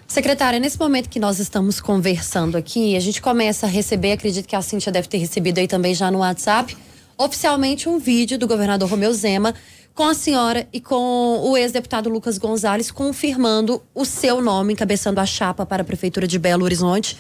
Secretária, 0.10 0.60
nesse 0.60 0.80
momento 0.80 1.08
que 1.08 1.20
nós 1.20 1.38
estamos 1.38 1.80
conversando 1.80 2.58
aqui, 2.58 2.96
a 2.96 3.00
gente 3.00 3.22
começa 3.22 3.68
a 3.68 3.70
receber, 3.70 4.14
acredito 4.14 4.48
que 4.48 4.56
a 4.56 4.62
Cintia 4.62 4.92
deve 4.92 5.08
ter 5.08 5.20
recebido 5.20 5.60
aí 5.60 5.68
também 5.68 5.94
já 5.94 6.10
no 6.10 6.18
WhatsApp, 6.18 6.76
oficialmente 7.16 7.88
um 7.88 8.00
vídeo 8.00 8.36
do 8.36 8.48
governador 8.48 8.90
Romeu 8.90 9.14
Zema 9.14 9.54
com 9.94 10.06
a 10.06 10.16
senhora 10.16 10.68
e 10.74 10.82
com 10.82 11.42
o 11.44 11.56
ex-deputado 11.56 12.10
Lucas 12.10 12.40
Gonzalez 12.40 12.90
confirmando 12.90 13.84
o 13.94 14.04
seu 14.04 14.42
nome, 14.42 14.74
encabeçando 14.74 15.20
a 15.20 15.28
chapa 15.28 15.64
para 15.64 15.84
a 15.84 15.86
Prefeitura 15.86 16.26
de 16.26 16.40
Belo 16.40 16.64
Horizonte 16.66 17.16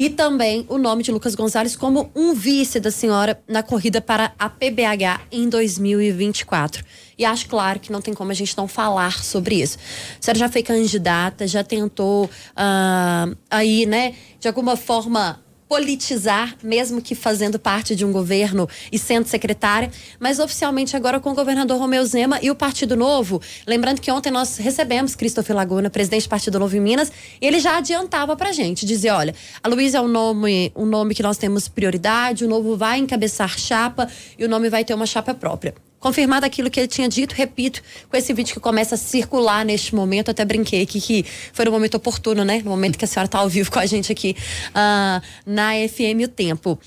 e 0.00 0.08
também 0.08 0.64
o 0.66 0.78
nome 0.78 1.02
de 1.02 1.12
Lucas 1.12 1.34
Gonzalez 1.34 1.76
como 1.76 2.10
um 2.16 2.32
vice 2.32 2.80
da 2.80 2.90
senhora 2.90 3.38
na 3.46 3.62
corrida 3.62 4.00
para 4.00 4.32
a 4.38 4.48
PBH 4.48 5.26
em 5.30 5.46
2024. 5.46 6.82
E 7.18 7.24
acho 7.26 7.46
claro 7.46 7.78
que 7.78 7.92
não 7.92 8.00
tem 8.00 8.14
como 8.14 8.30
a 8.30 8.34
gente 8.34 8.56
não 8.56 8.66
falar 8.66 9.22
sobre 9.22 9.56
isso. 9.56 9.76
A 10.18 10.22
senhora 10.22 10.38
já 10.38 10.48
foi 10.48 10.62
candidata, 10.62 11.46
já 11.46 11.62
tentou 11.62 12.24
uh, 12.24 13.36
aí, 13.50 13.84
né, 13.84 14.14
de 14.38 14.48
alguma 14.48 14.74
forma 14.74 15.38
politizar, 15.70 16.56
mesmo 16.64 17.00
que 17.00 17.14
fazendo 17.14 17.56
parte 17.56 17.94
de 17.94 18.04
um 18.04 18.10
governo 18.10 18.68
e 18.90 18.98
sendo 18.98 19.28
secretária, 19.28 19.88
mas 20.18 20.40
oficialmente 20.40 20.96
agora 20.96 21.20
com 21.20 21.30
o 21.30 21.34
governador 21.34 21.78
Romeu 21.78 22.04
Zema 22.04 22.40
e 22.42 22.50
o 22.50 22.56
Partido 22.56 22.96
Novo. 22.96 23.40
Lembrando 23.68 24.00
que 24.00 24.10
ontem 24.10 24.32
nós 24.32 24.56
recebemos 24.56 25.14
Christopher 25.14 25.54
Laguna, 25.54 25.88
presidente 25.88 26.24
do 26.24 26.28
Partido 26.28 26.58
Novo 26.58 26.76
em 26.76 26.80
Minas, 26.80 27.12
e 27.40 27.46
ele 27.46 27.60
já 27.60 27.78
adiantava 27.78 28.34
pra 28.34 28.50
gente, 28.50 28.84
dizer, 28.84 29.10
olha, 29.10 29.32
a 29.62 29.68
Luísa 29.68 29.98
é 29.98 30.00
um 30.00 30.08
nome, 30.08 30.72
um 30.74 30.84
nome 30.84 31.14
que 31.14 31.22
nós 31.22 31.38
temos 31.38 31.68
prioridade, 31.68 32.44
o 32.44 32.48
Novo 32.48 32.76
vai 32.76 32.98
encabeçar 32.98 33.56
chapa 33.56 34.08
e 34.36 34.44
o 34.44 34.48
nome 34.48 34.68
vai 34.68 34.84
ter 34.84 34.92
uma 34.92 35.06
chapa 35.06 35.32
própria 35.34 35.72
confirmado 36.00 36.46
aquilo 36.46 36.70
que 36.70 36.80
ele 36.80 36.88
tinha 36.88 37.08
dito, 37.08 37.34
repito, 37.34 37.82
com 38.08 38.16
esse 38.16 38.32
vídeo 38.32 38.54
que 38.54 38.60
começa 38.60 38.94
a 38.94 38.98
circular 38.98 39.64
neste 39.64 39.94
momento, 39.94 40.30
até 40.30 40.44
brinquei 40.44 40.82
aqui 40.82 41.00
que 41.00 41.24
foi 41.52 41.66
no 41.66 41.70
momento 41.70 41.96
oportuno, 41.96 42.44
né? 42.44 42.62
No 42.64 42.70
momento 42.70 42.98
que 42.98 43.04
a 43.04 43.08
senhora 43.08 43.26
está 43.26 43.38
ao 43.38 43.48
vivo 43.48 43.70
com 43.70 43.78
a 43.78 43.86
gente 43.86 44.10
aqui 44.10 44.34
uh, 44.70 45.22
na 45.44 45.72
FM 45.88 46.24
O 46.24 46.28
Tempo. 46.28 46.78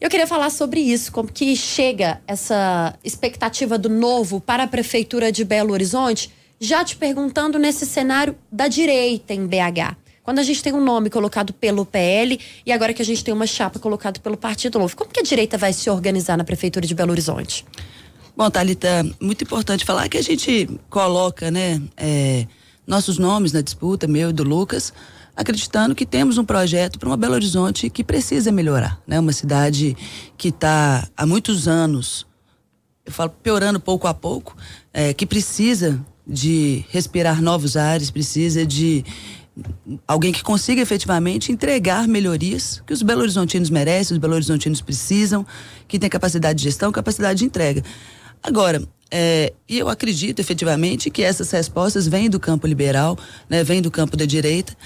Eu 0.00 0.08
queria 0.08 0.26
falar 0.26 0.48
sobre 0.48 0.80
isso, 0.80 1.12
como 1.12 1.30
que 1.30 1.54
chega 1.54 2.22
essa 2.26 2.98
expectativa 3.04 3.76
do 3.76 3.90
novo 3.90 4.40
para 4.40 4.62
a 4.62 4.66
Prefeitura 4.66 5.30
de 5.30 5.44
Belo 5.44 5.74
Horizonte, 5.74 6.30
já 6.58 6.82
te 6.82 6.96
perguntando 6.96 7.58
nesse 7.58 7.84
cenário 7.84 8.34
da 8.50 8.66
direita 8.66 9.34
em 9.34 9.46
BH. 9.46 9.96
Quando 10.22 10.38
a 10.38 10.42
gente 10.42 10.62
tem 10.62 10.72
um 10.72 10.82
nome 10.82 11.10
colocado 11.10 11.52
pelo 11.52 11.84
PL 11.84 12.38
e 12.64 12.72
agora 12.72 12.94
que 12.94 13.02
a 13.02 13.04
gente 13.04 13.22
tem 13.22 13.34
uma 13.34 13.46
chapa 13.46 13.78
colocada 13.78 14.18
pelo 14.20 14.36
Partido 14.36 14.78
Novo, 14.78 14.96
como 14.96 15.10
que 15.10 15.20
a 15.20 15.22
direita 15.22 15.58
vai 15.58 15.72
se 15.72 15.90
organizar 15.90 16.38
na 16.38 16.44
Prefeitura 16.44 16.86
de 16.86 16.94
Belo 16.94 17.10
Horizonte? 17.10 17.66
Bom, 18.40 18.50
Thalita, 18.50 19.06
muito 19.20 19.44
importante 19.44 19.84
falar 19.84 20.08
que 20.08 20.16
a 20.16 20.22
gente 20.22 20.66
coloca, 20.88 21.50
né, 21.50 21.78
é, 21.94 22.46
nossos 22.86 23.18
nomes 23.18 23.52
na 23.52 23.60
disputa, 23.60 24.06
meu 24.06 24.30
e 24.30 24.32
do 24.32 24.42
Lucas, 24.42 24.94
acreditando 25.36 25.94
que 25.94 26.06
temos 26.06 26.38
um 26.38 26.44
projeto 26.46 26.98
para 26.98 27.10
uma 27.10 27.18
Belo 27.18 27.34
Horizonte 27.34 27.90
que 27.90 28.02
precisa 28.02 28.50
melhorar, 28.50 28.98
né? 29.06 29.20
Uma 29.20 29.34
cidade 29.34 29.94
que 30.38 30.48
está 30.48 31.06
há 31.14 31.26
muitos 31.26 31.68
anos, 31.68 32.26
eu 33.04 33.12
falo 33.12 33.28
piorando 33.28 33.78
pouco 33.78 34.08
a 34.08 34.14
pouco, 34.14 34.56
é, 34.90 35.12
que 35.12 35.26
precisa 35.26 36.00
de 36.26 36.82
respirar 36.88 37.42
novos 37.42 37.76
ares, 37.76 38.10
precisa 38.10 38.64
de 38.64 39.04
alguém 40.08 40.32
que 40.32 40.42
consiga 40.42 40.80
efetivamente 40.80 41.52
entregar 41.52 42.08
melhorias 42.08 42.82
que 42.86 42.94
os 42.94 43.02
Belo 43.02 43.20
Horizontinos 43.20 43.68
merecem, 43.68 44.14
os 44.14 44.18
Belo 44.18 44.32
Horizontinos 44.32 44.80
precisam, 44.80 45.46
que 45.86 45.98
tem 45.98 46.08
capacidade 46.08 46.56
de 46.56 46.64
gestão, 46.64 46.90
capacidade 46.90 47.40
de 47.40 47.44
entrega. 47.44 47.84
Agora, 48.42 48.82
é, 49.10 49.52
e 49.68 49.78
eu 49.78 49.88
acredito 49.88 50.38
efetivamente 50.38 51.10
que 51.10 51.22
essas 51.22 51.50
respostas 51.50 52.06
vêm 52.06 52.30
do 52.30 52.38
campo 52.38 52.66
liberal, 52.66 53.18
né, 53.48 53.64
vêm 53.64 53.82
do 53.82 53.90
campo 53.90 54.16
da 54.16 54.24
direita. 54.24 54.76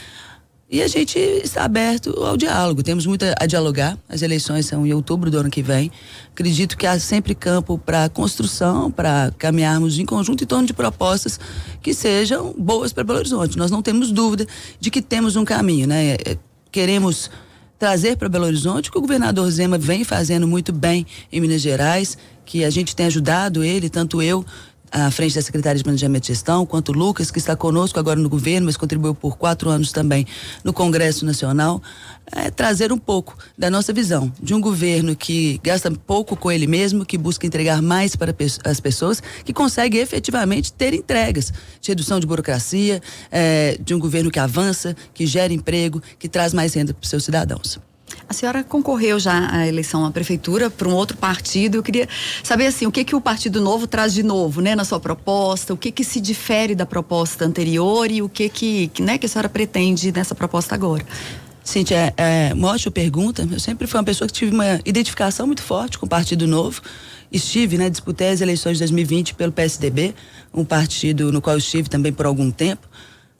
E 0.70 0.82
a 0.82 0.88
gente 0.88 1.18
está 1.18 1.64
aberto 1.64 2.10
ao 2.24 2.36
diálogo, 2.36 2.82
temos 2.82 3.06
muito 3.06 3.24
a 3.38 3.46
dialogar. 3.46 3.98
As 4.08 4.22
eleições 4.22 4.66
são 4.66 4.84
em 4.84 4.92
outubro 4.94 5.30
do 5.30 5.38
ano 5.38 5.50
que 5.50 5.62
vem. 5.62 5.90
Acredito 6.32 6.76
que 6.76 6.86
há 6.86 6.98
sempre 6.98 7.34
campo 7.34 7.78
para 7.78 8.08
construção, 8.08 8.90
para 8.90 9.30
caminharmos 9.38 9.98
em 9.98 10.06
conjunto 10.06 10.42
em 10.42 10.46
torno 10.46 10.66
de 10.66 10.72
propostas 10.72 11.38
que 11.82 11.92
sejam 11.92 12.54
boas 12.58 12.92
para 12.92 13.04
Belo 13.04 13.18
Horizonte. 13.18 13.58
Nós 13.58 13.70
não 13.70 13.82
temos 13.82 14.10
dúvida 14.10 14.46
de 14.80 14.90
que 14.90 15.02
temos 15.02 15.36
um 15.36 15.44
caminho, 15.44 15.86
né? 15.86 16.14
É, 16.14 16.36
queremos 16.72 17.30
trazer 17.78 18.16
para 18.16 18.28
Belo 18.28 18.46
Horizonte 18.46 18.88
o 18.88 18.92
que 18.92 18.98
o 18.98 19.02
governador 19.02 19.48
Zema 19.50 19.76
vem 19.76 20.02
fazendo 20.02 20.48
muito 20.48 20.72
bem 20.72 21.06
em 21.30 21.40
Minas 21.40 21.60
Gerais 21.60 22.16
que 22.44 22.64
a 22.64 22.70
gente 22.70 22.94
tem 22.94 23.06
ajudado 23.06 23.64
ele, 23.64 23.88
tanto 23.88 24.22
eu 24.22 24.44
à 24.94 25.10
frente 25.10 25.34
da 25.34 25.42
Secretaria 25.42 25.78
de 25.78 25.82
Planejamento 25.82 26.24
e 26.24 26.28
Gestão, 26.28 26.64
quanto 26.64 26.90
o 26.90 26.92
Lucas, 26.92 27.28
que 27.28 27.38
está 27.38 27.56
conosco 27.56 27.98
agora 27.98 28.20
no 28.20 28.28
governo, 28.28 28.66
mas 28.66 28.76
contribuiu 28.76 29.12
por 29.12 29.36
quatro 29.36 29.68
anos 29.68 29.90
também 29.90 30.24
no 30.62 30.72
Congresso 30.72 31.26
Nacional, 31.26 31.82
é, 32.30 32.48
trazer 32.48 32.92
um 32.92 32.98
pouco 32.98 33.36
da 33.58 33.68
nossa 33.68 33.92
visão 33.92 34.32
de 34.40 34.54
um 34.54 34.60
governo 34.60 35.16
que 35.16 35.60
gasta 35.64 35.90
pouco 35.90 36.36
com 36.36 36.50
ele 36.50 36.68
mesmo, 36.68 37.04
que 37.04 37.18
busca 37.18 37.44
entregar 37.44 37.82
mais 37.82 38.14
para 38.14 38.32
as 38.64 38.78
pessoas, 38.78 39.20
que 39.44 39.52
consegue 39.52 39.98
efetivamente 39.98 40.72
ter 40.72 40.94
entregas 40.94 41.52
de 41.80 41.90
redução 41.90 42.20
de 42.20 42.26
burocracia, 42.26 43.02
é, 43.32 43.76
de 43.82 43.94
um 43.94 43.98
governo 43.98 44.30
que 44.30 44.38
avança, 44.38 44.94
que 45.12 45.26
gera 45.26 45.52
emprego, 45.52 46.00
que 46.20 46.28
traz 46.28 46.54
mais 46.54 46.72
renda 46.72 46.94
para 46.94 47.02
os 47.02 47.08
seus 47.08 47.24
cidadãos. 47.24 47.80
A 48.28 48.32
senhora 48.32 48.64
concorreu 48.64 49.18
já 49.18 49.50
à 49.50 49.66
eleição 49.66 50.04
à 50.04 50.10
prefeitura 50.10 50.70
para 50.70 50.88
um 50.88 50.94
outro 50.94 51.16
partido. 51.16 51.76
Eu 51.76 51.82
queria 51.82 52.08
saber 52.42 52.66
assim, 52.66 52.86
o 52.86 52.92
que 52.92 53.04
que 53.04 53.14
o 53.14 53.20
Partido 53.20 53.60
Novo 53.60 53.86
traz 53.86 54.14
de 54.14 54.22
novo, 54.22 54.60
né, 54.60 54.74
na 54.74 54.84
sua 54.84 54.98
proposta? 54.98 55.74
O 55.74 55.76
que 55.76 55.92
que 55.92 56.02
se 56.02 56.20
difere 56.20 56.74
da 56.74 56.86
proposta 56.86 57.44
anterior 57.44 58.10
e 58.10 58.22
o 58.22 58.28
que 58.28 58.48
que, 58.48 58.90
né, 59.00 59.18
que 59.18 59.26
a 59.26 59.28
senhora 59.28 59.48
pretende 59.48 60.10
nessa 60.10 60.34
proposta 60.34 60.74
agora? 60.74 61.04
Cíntia, 61.62 62.14
é, 62.16 62.50
é 62.50 62.54
uma 62.54 62.72
ótima 62.72 62.92
pergunta. 62.92 63.46
Eu 63.50 63.60
sempre 63.60 63.86
fui 63.86 63.98
uma 63.98 64.04
pessoa 64.04 64.26
que 64.26 64.34
tive 64.34 64.54
uma 64.54 64.80
identificação 64.84 65.46
muito 65.46 65.62
forte 65.62 65.98
com 65.98 66.06
o 66.06 66.08
Partido 66.08 66.46
Novo. 66.46 66.82
Estive, 67.30 67.76
né, 67.76 67.90
disputei 67.90 68.30
as 68.30 68.40
eleições 68.40 68.74
de 68.74 68.80
2020 68.80 69.34
pelo 69.34 69.52
PSDB, 69.52 70.14
um 70.52 70.64
partido 70.64 71.32
no 71.32 71.42
qual 71.42 71.56
estive 71.58 71.88
também 71.88 72.12
por 72.12 72.26
algum 72.26 72.50
tempo, 72.50 72.88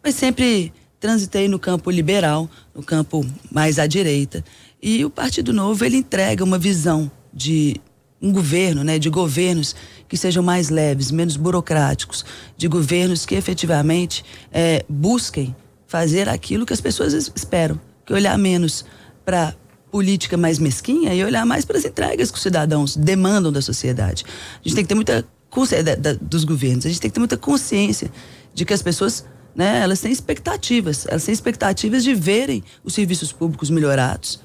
mas 0.03 0.15
sempre 0.15 0.73
transitei 1.05 1.49
no 1.49 1.59
campo 1.59 1.91
liberal, 1.91 2.49
no 2.75 2.83
campo 2.83 3.27
mais 3.53 3.79
à 3.79 3.87
direita. 3.87 4.43
E 4.87 5.03
o 5.03 5.09
Partido 5.09 5.51
Novo 5.51 5.83
ele 5.83 5.97
entrega 5.97 6.45
uma 6.45 6.59
visão 6.59 7.11
de 7.33 7.81
um 8.21 8.31
governo, 8.31 8.85
né, 8.85 8.99
de 8.99 9.09
governos 9.09 9.75
que 10.07 10.15
sejam 10.15 10.43
mais 10.43 10.69
leves, 10.69 11.11
menos 11.11 11.39
burocráticos, 11.39 12.23
de 12.55 12.69
governos 12.69 13.25
que 13.25 13.35
efetivamente 13.35 14.23
é, 14.53 14.85
busquem 14.87 15.57
fazer 15.87 16.29
aquilo 16.29 16.67
que 16.67 16.75
as 16.75 16.83
pessoas 16.83 17.15
esperam, 17.35 17.81
que 18.05 18.13
olhar 18.13 18.37
menos 18.37 18.85
para 19.25 19.55
política 19.91 20.37
mais 20.37 20.59
mesquinha 20.59 21.15
e 21.15 21.25
olhar 21.25 21.47
mais 21.47 21.65
para 21.65 21.79
as 21.79 21.87
entregas 21.87 22.31
que 22.31 22.37
os 22.37 22.43
cidadãos 22.43 22.95
demandam 22.95 23.51
da 23.51 23.63
sociedade. 23.63 24.27
A 24.63 24.69
gente 24.69 24.75
tem 24.75 24.85
que 24.85 24.89
ter 24.89 24.95
muita 24.95 25.27
consciência 25.49 25.97
dos 26.21 26.45
governos, 26.45 26.85
a 26.85 26.91
gente 26.91 27.01
tem 27.01 27.11
que 27.11 27.15
ter 27.15 27.21
muita 27.21 27.39
consciência 27.39 28.11
de 28.53 28.67
que 28.67 28.75
as 28.75 28.83
pessoas 28.83 29.25
né? 29.57 29.79
Elas 29.83 30.01
têm 30.01 30.11
expectativas, 30.11 31.07
elas 31.07 31.25
têm 31.25 31.33
expectativas 31.33 32.03
de 32.03 32.13
verem 32.13 32.65
os 32.83 32.93
serviços 32.93 33.31
públicos 33.31 33.71
melhorados. 33.71 34.41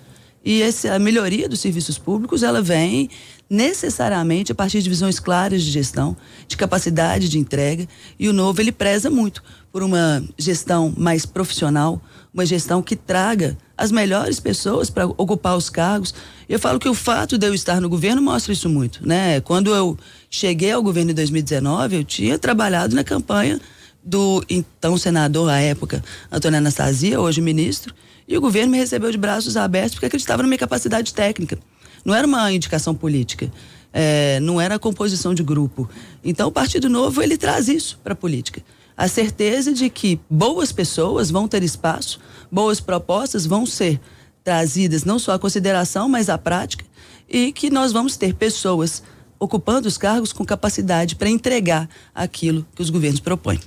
E 0.49 0.63
essa, 0.63 0.97
melhoria 0.97 1.47
dos 1.47 1.59
serviços 1.59 1.99
públicos, 1.99 2.41
ela 2.41 2.59
vem 2.59 3.07
necessariamente 3.47 4.51
a 4.51 4.55
partir 4.55 4.81
de 4.81 4.89
visões 4.89 5.19
claras 5.19 5.61
de 5.61 5.69
gestão, 5.69 6.17
de 6.47 6.57
capacidade 6.57 7.29
de 7.29 7.37
entrega, 7.37 7.87
e 8.17 8.27
o 8.27 8.33
novo 8.33 8.59
ele 8.59 8.71
preza 8.71 9.11
muito 9.11 9.43
por 9.71 9.83
uma 9.83 10.23
gestão 10.39 10.91
mais 10.97 11.23
profissional, 11.23 12.01
uma 12.33 12.47
gestão 12.47 12.81
que 12.81 12.95
traga 12.95 13.55
as 13.77 13.91
melhores 13.91 14.39
pessoas 14.39 14.89
para 14.89 15.05
ocupar 15.05 15.55
os 15.55 15.69
cargos. 15.69 16.15
Eu 16.49 16.57
falo 16.57 16.79
que 16.79 16.89
o 16.89 16.95
fato 16.95 17.37
de 17.37 17.45
eu 17.45 17.53
estar 17.53 17.79
no 17.79 17.87
governo 17.87 18.19
mostra 18.19 18.51
isso 18.51 18.67
muito, 18.67 19.07
né? 19.07 19.39
Quando 19.41 19.69
eu 19.69 19.95
cheguei 20.31 20.71
ao 20.71 20.81
governo 20.81 21.11
em 21.11 21.13
2019, 21.13 21.95
eu 21.95 22.03
tinha 22.03 22.39
trabalhado 22.39 22.95
na 22.95 23.03
campanha 23.03 23.61
do 24.03 24.43
então 24.49 24.97
senador 24.97 25.47
à 25.47 25.59
época, 25.59 26.03
Antônio 26.31 26.57
Anastasia, 26.57 27.21
hoje 27.21 27.39
ministro, 27.39 27.93
e 28.29 28.37
o 28.37 28.41
governo 28.41 28.71
me 28.71 28.77
recebeu 28.77 29.11
de 29.11 29.17
braços 29.17 29.57
abertos 29.57 29.95
porque 29.95 30.05
acreditava 30.05 30.43
na 30.43 30.47
minha 30.47 30.59
capacidade 30.59 31.11
técnica. 31.15 31.57
Não 32.05 32.13
era 32.13 32.27
uma 32.27 32.51
indicação 32.53 32.93
política, 32.93 33.51
é, 33.91 34.39
não 34.39 34.61
era 34.61 34.75
a 34.75 34.79
composição 34.79 35.33
de 35.33 35.41
grupo. 35.41 35.89
Então 36.23 36.47
o 36.47 36.51
Partido 36.51 36.87
Novo 36.87 37.23
ele 37.23 37.35
traz 37.35 37.67
isso 37.67 37.99
para 38.03 38.13
a 38.13 38.15
política. 38.15 38.63
A 38.95 39.07
certeza 39.07 39.73
de 39.73 39.89
que 39.89 40.19
boas 40.29 40.71
pessoas 40.71 41.31
vão 41.31 41.47
ter 41.47 41.63
espaço, 41.63 42.19
boas 42.51 42.79
propostas 42.79 43.47
vão 43.47 43.65
ser 43.65 43.99
trazidas 44.43 45.03
não 45.03 45.17
só 45.17 45.33
à 45.33 45.39
consideração, 45.39 46.07
mas 46.07 46.29
à 46.29 46.37
prática, 46.37 46.85
e 47.27 47.51
que 47.51 47.69
nós 47.71 47.91
vamos 47.91 48.15
ter 48.15 48.35
pessoas 48.35 49.01
ocupando 49.39 49.87
os 49.87 49.97
cargos 49.97 50.31
com 50.31 50.45
capacidade 50.45 51.15
para 51.15 51.29
entregar 51.29 51.89
aquilo 52.13 52.65
que 52.75 52.81
os 52.81 52.89
governos 52.89 53.19
propõem. 53.19 53.59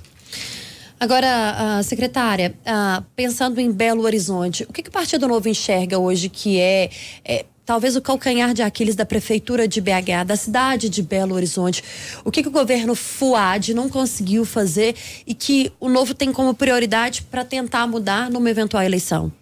Agora, 1.02 1.80
uh, 1.80 1.82
secretária, 1.82 2.54
uh, 2.60 3.04
pensando 3.16 3.60
em 3.60 3.72
Belo 3.72 4.04
Horizonte, 4.04 4.62
o 4.68 4.72
que, 4.72 4.84
que 4.84 4.88
o 4.88 4.92
Partido 4.92 5.26
Novo 5.26 5.48
enxerga 5.48 5.98
hoje 5.98 6.28
que 6.28 6.60
é, 6.60 6.90
é 7.24 7.44
talvez 7.66 7.96
o 7.96 8.00
calcanhar 8.00 8.54
de 8.54 8.62
Aquiles 8.62 8.94
da 8.94 9.04
prefeitura 9.04 9.66
de 9.66 9.80
BH, 9.80 10.24
da 10.24 10.36
cidade 10.36 10.88
de 10.88 11.02
Belo 11.02 11.34
Horizonte. 11.34 11.82
O 12.24 12.30
que, 12.30 12.40
que 12.40 12.48
o 12.48 12.52
governo 12.52 12.94
FUAD 12.94 13.74
não 13.74 13.88
conseguiu 13.88 14.44
fazer 14.44 14.94
e 15.26 15.34
que 15.34 15.72
o 15.80 15.88
novo 15.88 16.14
tem 16.14 16.32
como 16.32 16.54
prioridade 16.54 17.22
para 17.22 17.44
tentar 17.44 17.84
mudar 17.88 18.30
numa 18.30 18.48
eventual 18.48 18.84
eleição? 18.84 19.32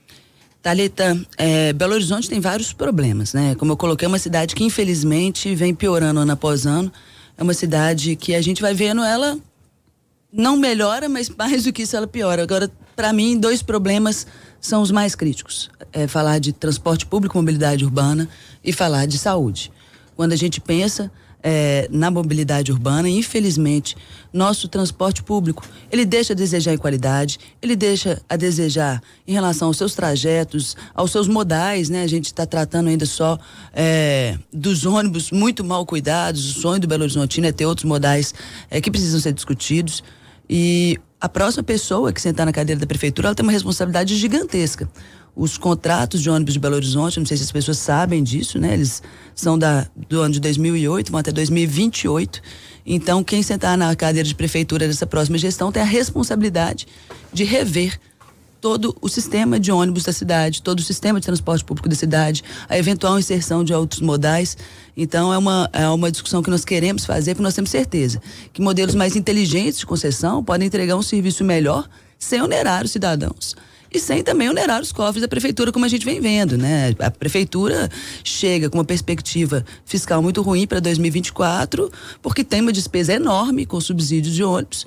Talita, 0.62 1.14
é, 1.36 1.74
Belo 1.74 1.92
Horizonte 1.92 2.26
tem 2.26 2.40
vários 2.40 2.72
problemas, 2.72 3.34
né? 3.34 3.54
Como 3.56 3.72
eu 3.72 3.76
coloquei, 3.76 4.06
é 4.06 4.08
uma 4.08 4.18
cidade 4.18 4.54
que 4.54 4.64
infelizmente 4.64 5.54
vem 5.54 5.74
piorando 5.74 6.20
ano 6.20 6.32
após 6.32 6.64
ano. 6.64 6.90
É 7.36 7.42
uma 7.42 7.52
cidade 7.52 8.16
que 8.16 8.34
a 8.34 8.40
gente 8.40 8.62
vai 8.62 8.72
vendo 8.72 9.04
ela 9.04 9.38
não 10.32 10.56
melhora, 10.56 11.08
mas 11.08 11.28
mais 11.28 11.64
do 11.64 11.72
que 11.72 11.82
isso 11.82 11.96
ela 11.96 12.06
piora. 12.06 12.42
Agora, 12.42 12.70
para 12.94 13.12
mim, 13.12 13.38
dois 13.38 13.62
problemas 13.62 14.26
são 14.60 14.82
os 14.82 14.90
mais 14.90 15.14
críticos: 15.14 15.70
é 15.92 16.06
falar 16.06 16.38
de 16.38 16.52
transporte 16.52 17.06
público, 17.06 17.36
mobilidade 17.36 17.84
urbana 17.84 18.28
e 18.62 18.72
falar 18.72 19.06
de 19.06 19.18
saúde. 19.18 19.72
Quando 20.16 20.32
a 20.32 20.36
gente 20.36 20.60
pensa 20.60 21.10
é, 21.42 21.88
na 21.90 22.10
mobilidade 22.10 22.70
urbana, 22.70 23.08
infelizmente, 23.08 23.96
nosso 24.32 24.68
transporte 24.68 25.22
público 25.22 25.66
ele 25.90 26.04
deixa 26.04 26.32
a 26.32 26.36
desejar 26.36 26.74
em 26.74 26.78
qualidade, 26.78 27.38
ele 27.60 27.74
deixa 27.74 28.20
a 28.28 28.36
desejar 28.36 29.02
em 29.26 29.32
relação 29.32 29.68
aos 29.68 29.78
seus 29.78 29.94
trajetos, 29.94 30.76
aos 30.94 31.10
seus 31.10 31.26
modais, 31.26 31.88
né? 31.88 32.02
A 32.02 32.06
gente 32.06 32.26
está 32.26 32.44
tratando 32.44 32.88
ainda 32.88 33.06
só 33.06 33.38
é, 33.72 34.38
dos 34.52 34.84
ônibus 34.84 35.30
muito 35.30 35.64
mal 35.64 35.84
cuidados. 35.86 36.56
O 36.56 36.60
sonho 36.60 36.80
do 36.80 36.86
Belo 36.86 37.04
Horizontino 37.04 37.46
é 37.46 37.52
ter 37.52 37.66
outros 37.66 37.84
modais 37.84 38.34
é, 38.70 38.80
que 38.80 38.90
precisam 38.90 39.18
ser 39.20 39.32
discutidos. 39.32 40.02
E 40.52 40.98
a 41.20 41.28
próxima 41.28 41.62
pessoa 41.62 42.12
que 42.12 42.20
sentar 42.20 42.44
na 42.44 42.52
cadeira 42.52 42.80
da 42.80 42.86
prefeitura, 42.86 43.28
ela 43.28 43.34
tem 43.36 43.44
uma 43.44 43.52
responsabilidade 43.52 44.16
gigantesca. 44.16 44.90
Os 45.36 45.56
contratos 45.56 46.20
de 46.20 46.28
ônibus 46.28 46.54
de 46.54 46.58
Belo 46.58 46.74
Horizonte, 46.74 47.20
não 47.20 47.26
sei 47.26 47.36
se 47.36 47.44
as 47.44 47.52
pessoas 47.52 47.78
sabem 47.78 48.20
disso, 48.20 48.58
né? 48.58 48.74
Eles 48.74 49.00
são 49.32 49.56
da, 49.56 49.86
do 50.08 50.20
ano 50.20 50.34
de 50.34 50.40
2008, 50.40 51.12
vão 51.12 51.20
até 51.20 51.30
2028. 51.30 52.42
Então, 52.84 53.22
quem 53.22 53.44
sentar 53.44 53.78
na 53.78 53.94
cadeira 53.94 54.28
de 54.28 54.34
prefeitura 54.34 54.88
dessa 54.88 55.06
próxima 55.06 55.38
gestão 55.38 55.70
tem 55.70 55.82
a 55.82 55.86
responsabilidade 55.86 56.88
de 57.32 57.44
rever 57.44 58.00
todo 58.60 58.96
o 59.00 59.08
sistema 59.08 59.58
de 59.58 59.72
ônibus 59.72 60.04
da 60.04 60.12
cidade, 60.12 60.62
todo 60.62 60.80
o 60.80 60.82
sistema 60.82 61.18
de 61.18 61.26
transporte 61.26 61.64
público 61.64 61.88
da 61.88 61.94
cidade, 61.94 62.44
a 62.68 62.76
eventual 62.76 63.18
inserção 63.18 63.64
de 63.64 63.72
outros 63.72 64.00
modais. 64.00 64.56
Então, 64.96 65.32
é 65.32 65.38
uma, 65.38 65.68
é 65.72 65.88
uma 65.88 66.10
discussão 66.10 66.42
que 66.42 66.50
nós 66.50 66.64
queremos 66.64 67.04
fazer, 67.04 67.34
porque 67.34 67.42
nós 67.42 67.54
temos 67.54 67.70
certeza 67.70 68.20
que 68.52 68.60
modelos 68.60 68.94
mais 68.94 69.16
inteligentes 69.16 69.78
de 69.78 69.86
concessão 69.86 70.44
podem 70.44 70.66
entregar 70.66 70.96
um 70.96 71.02
serviço 71.02 71.42
melhor 71.42 71.88
sem 72.18 72.42
onerar 72.42 72.84
os 72.84 72.90
cidadãos 72.90 73.56
e 73.92 73.98
sem 73.98 74.22
também 74.22 74.48
onerar 74.48 74.80
os 74.80 74.92
cofres 74.92 75.20
da 75.20 75.26
prefeitura, 75.26 75.72
como 75.72 75.84
a 75.84 75.88
gente 75.88 76.04
vem 76.04 76.20
vendo, 76.20 76.56
né? 76.56 76.94
A 77.00 77.10
prefeitura 77.10 77.90
chega 78.22 78.70
com 78.70 78.78
uma 78.78 78.84
perspectiva 78.84 79.64
fiscal 79.84 80.22
muito 80.22 80.42
ruim 80.42 80.66
para 80.66 80.78
2024, 80.78 81.90
porque 82.22 82.44
tem 82.44 82.60
uma 82.60 82.72
despesa 82.72 83.14
enorme 83.14 83.66
com 83.66 83.80
subsídios 83.80 84.34
de 84.34 84.44
ônibus 84.44 84.86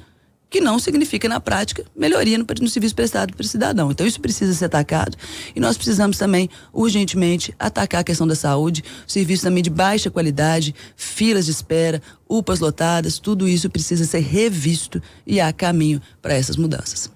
que 0.54 0.62
não 0.62 0.78
significa 0.78 1.28
na 1.28 1.40
prática 1.40 1.84
melhoria 1.96 2.38
no, 2.38 2.46
no 2.62 2.70
serviço 2.70 2.94
prestado 2.94 3.34
para 3.34 3.44
o 3.44 3.48
cidadão. 3.48 3.90
Então 3.90 4.06
isso 4.06 4.22
precisa 4.22 4.54
ser 4.54 4.66
atacado 4.66 5.18
e 5.56 5.60
nós 5.60 5.76
precisamos 5.76 6.16
também 6.16 6.48
urgentemente 6.72 7.56
atacar 7.58 8.02
a 8.02 8.04
questão 8.04 8.28
da 8.28 8.36
saúde, 8.36 8.84
serviço 9.08 9.42
também 9.42 9.64
de 9.64 9.72
baixa 9.72 10.12
qualidade, 10.12 10.76
filas 10.96 11.46
de 11.46 11.52
espera, 11.52 12.00
UPAs 12.30 12.60
lotadas, 12.60 13.18
tudo 13.18 13.48
isso 13.48 13.68
precisa 13.68 14.06
ser 14.06 14.20
revisto 14.20 15.02
e 15.26 15.42
há 15.42 15.52
caminho 15.52 16.00
para 16.22 16.36
essas 16.36 16.56
mudanças. 16.56 17.13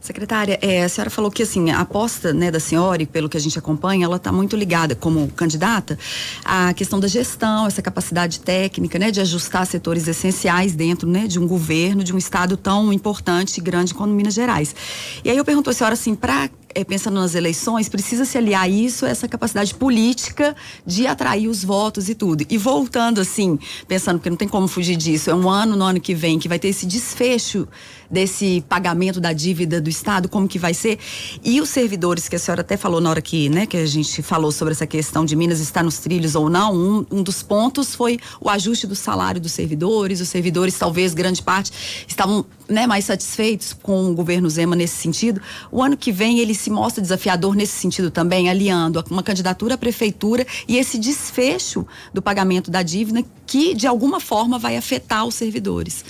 Secretária, 0.00 0.58
é, 0.62 0.82
a 0.82 0.88
senhora 0.88 1.10
falou 1.10 1.30
que 1.30 1.42
assim, 1.42 1.70
a 1.70 1.80
aposta 1.80 2.32
né, 2.32 2.50
da 2.50 2.58
senhora, 2.58 3.02
e 3.02 3.06
pelo 3.06 3.28
que 3.28 3.36
a 3.36 3.40
gente 3.40 3.58
acompanha, 3.58 4.06
ela 4.06 4.16
está 4.16 4.32
muito 4.32 4.56
ligada 4.56 4.94
como 4.94 5.28
candidata 5.28 5.98
à 6.42 6.72
questão 6.72 6.98
da 6.98 7.06
gestão, 7.06 7.66
essa 7.66 7.82
capacidade 7.82 8.40
técnica, 8.40 8.98
né, 8.98 9.10
de 9.10 9.20
ajustar 9.20 9.66
setores 9.66 10.08
essenciais 10.08 10.74
dentro 10.74 11.06
né, 11.06 11.26
de 11.26 11.38
um 11.38 11.46
governo, 11.46 12.02
de 12.02 12.14
um 12.14 12.18
estado 12.18 12.56
tão 12.56 12.90
importante 12.92 13.58
e 13.58 13.60
grande 13.60 13.92
como 13.92 14.12
Minas 14.12 14.32
Gerais. 14.32 14.74
E 15.22 15.28
aí 15.28 15.36
eu 15.36 15.44
pergunto 15.44 15.68
à 15.68 15.72
senhora 15.74 15.92
assim, 15.92 16.14
para 16.14 16.48
é, 16.74 16.84
pensando 16.84 17.14
nas 17.14 17.34
eleições, 17.34 17.88
precisa 17.88 18.24
se 18.24 18.38
aliar 18.38 18.70
isso, 18.70 19.06
essa 19.06 19.28
capacidade 19.28 19.74
política 19.74 20.54
de 20.86 21.06
atrair 21.06 21.48
os 21.48 21.64
votos 21.64 22.08
e 22.08 22.14
tudo. 22.14 22.44
E 22.48 22.56
voltando 22.56 23.20
assim, 23.20 23.58
pensando, 23.86 24.18
porque 24.18 24.30
não 24.30 24.36
tem 24.36 24.48
como 24.48 24.68
fugir 24.68 24.96
disso, 24.96 25.30
é 25.30 25.34
um 25.34 25.48
ano 25.48 25.76
no 25.76 25.84
ano 25.84 26.00
que 26.00 26.14
vem 26.14 26.38
que 26.38 26.48
vai 26.48 26.58
ter 26.58 26.68
esse 26.68 26.86
desfecho 26.86 27.66
desse 28.10 28.64
pagamento 28.68 29.20
da 29.20 29.32
dívida 29.32 29.80
do 29.80 29.88
Estado, 29.88 30.28
como 30.28 30.48
que 30.48 30.58
vai 30.58 30.74
ser. 30.74 30.98
E 31.44 31.60
os 31.60 31.68
servidores, 31.68 32.28
que 32.28 32.36
a 32.36 32.38
senhora 32.38 32.62
até 32.62 32.76
falou 32.76 33.00
na 33.00 33.08
hora 33.08 33.22
que, 33.22 33.48
né, 33.48 33.66
que 33.66 33.76
a 33.76 33.86
gente 33.86 34.20
falou 34.22 34.50
sobre 34.50 34.72
essa 34.72 34.86
questão 34.86 35.24
de 35.24 35.36
Minas 35.36 35.60
estar 35.60 35.84
nos 35.84 35.98
trilhos 35.98 36.34
ou 36.34 36.50
não, 36.50 36.74
um, 36.74 37.06
um 37.10 37.22
dos 37.22 37.42
pontos 37.42 37.94
foi 37.94 38.18
o 38.40 38.50
ajuste 38.50 38.86
do 38.86 38.96
salário 38.96 39.40
dos 39.40 39.52
servidores. 39.52 40.20
Os 40.20 40.28
servidores, 40.28 40.76
talvez, 40.76 41.14
grande 41.14 41.42
parte, 41.42 41.70
estavam 42.06 42.44
né, 42.70 42.86
mais 42.86 43.04
satisfeitos 43.04 43.72
com 43.72 44.10
o 44.10 44.14
governo 44.14 44.48
Zema 44.48 44.76
nesse 44.76 44.96
sentido. 44.96 45.42
O 45.70 45.82
ano 45.82 45.96
que 45.96 46.12
vem 46.12 46.38
ele 46.38 46.54
se 46.54 46.70
mostra 46.70 47.02
desafiador 47.02 47.54
nesse 47.54 47.76
sentido 47.76 48.10
também, 48.10 48.48
aliando 48.48 49.04
uma 49.10 49.22
candidatura 49.22 49.74
à 49.74 49.78
prefeitura 49.78 50.46
e 50.68 50.78
esse 50.78 50.98
desfecho 50.98 51.86
do 52.14 52.22
pagamento 52.22 52.70
da 52.70 52.82
dívida 52.82 53.24
que, 53.46 53.74
de 53.74 53.86
alguma 53.86 54.20
forma, 54.20 54.58
vai 54.58 54.76
afetar 54.76 55.26
os 55.26 55.34
servidores. 55.34 56.04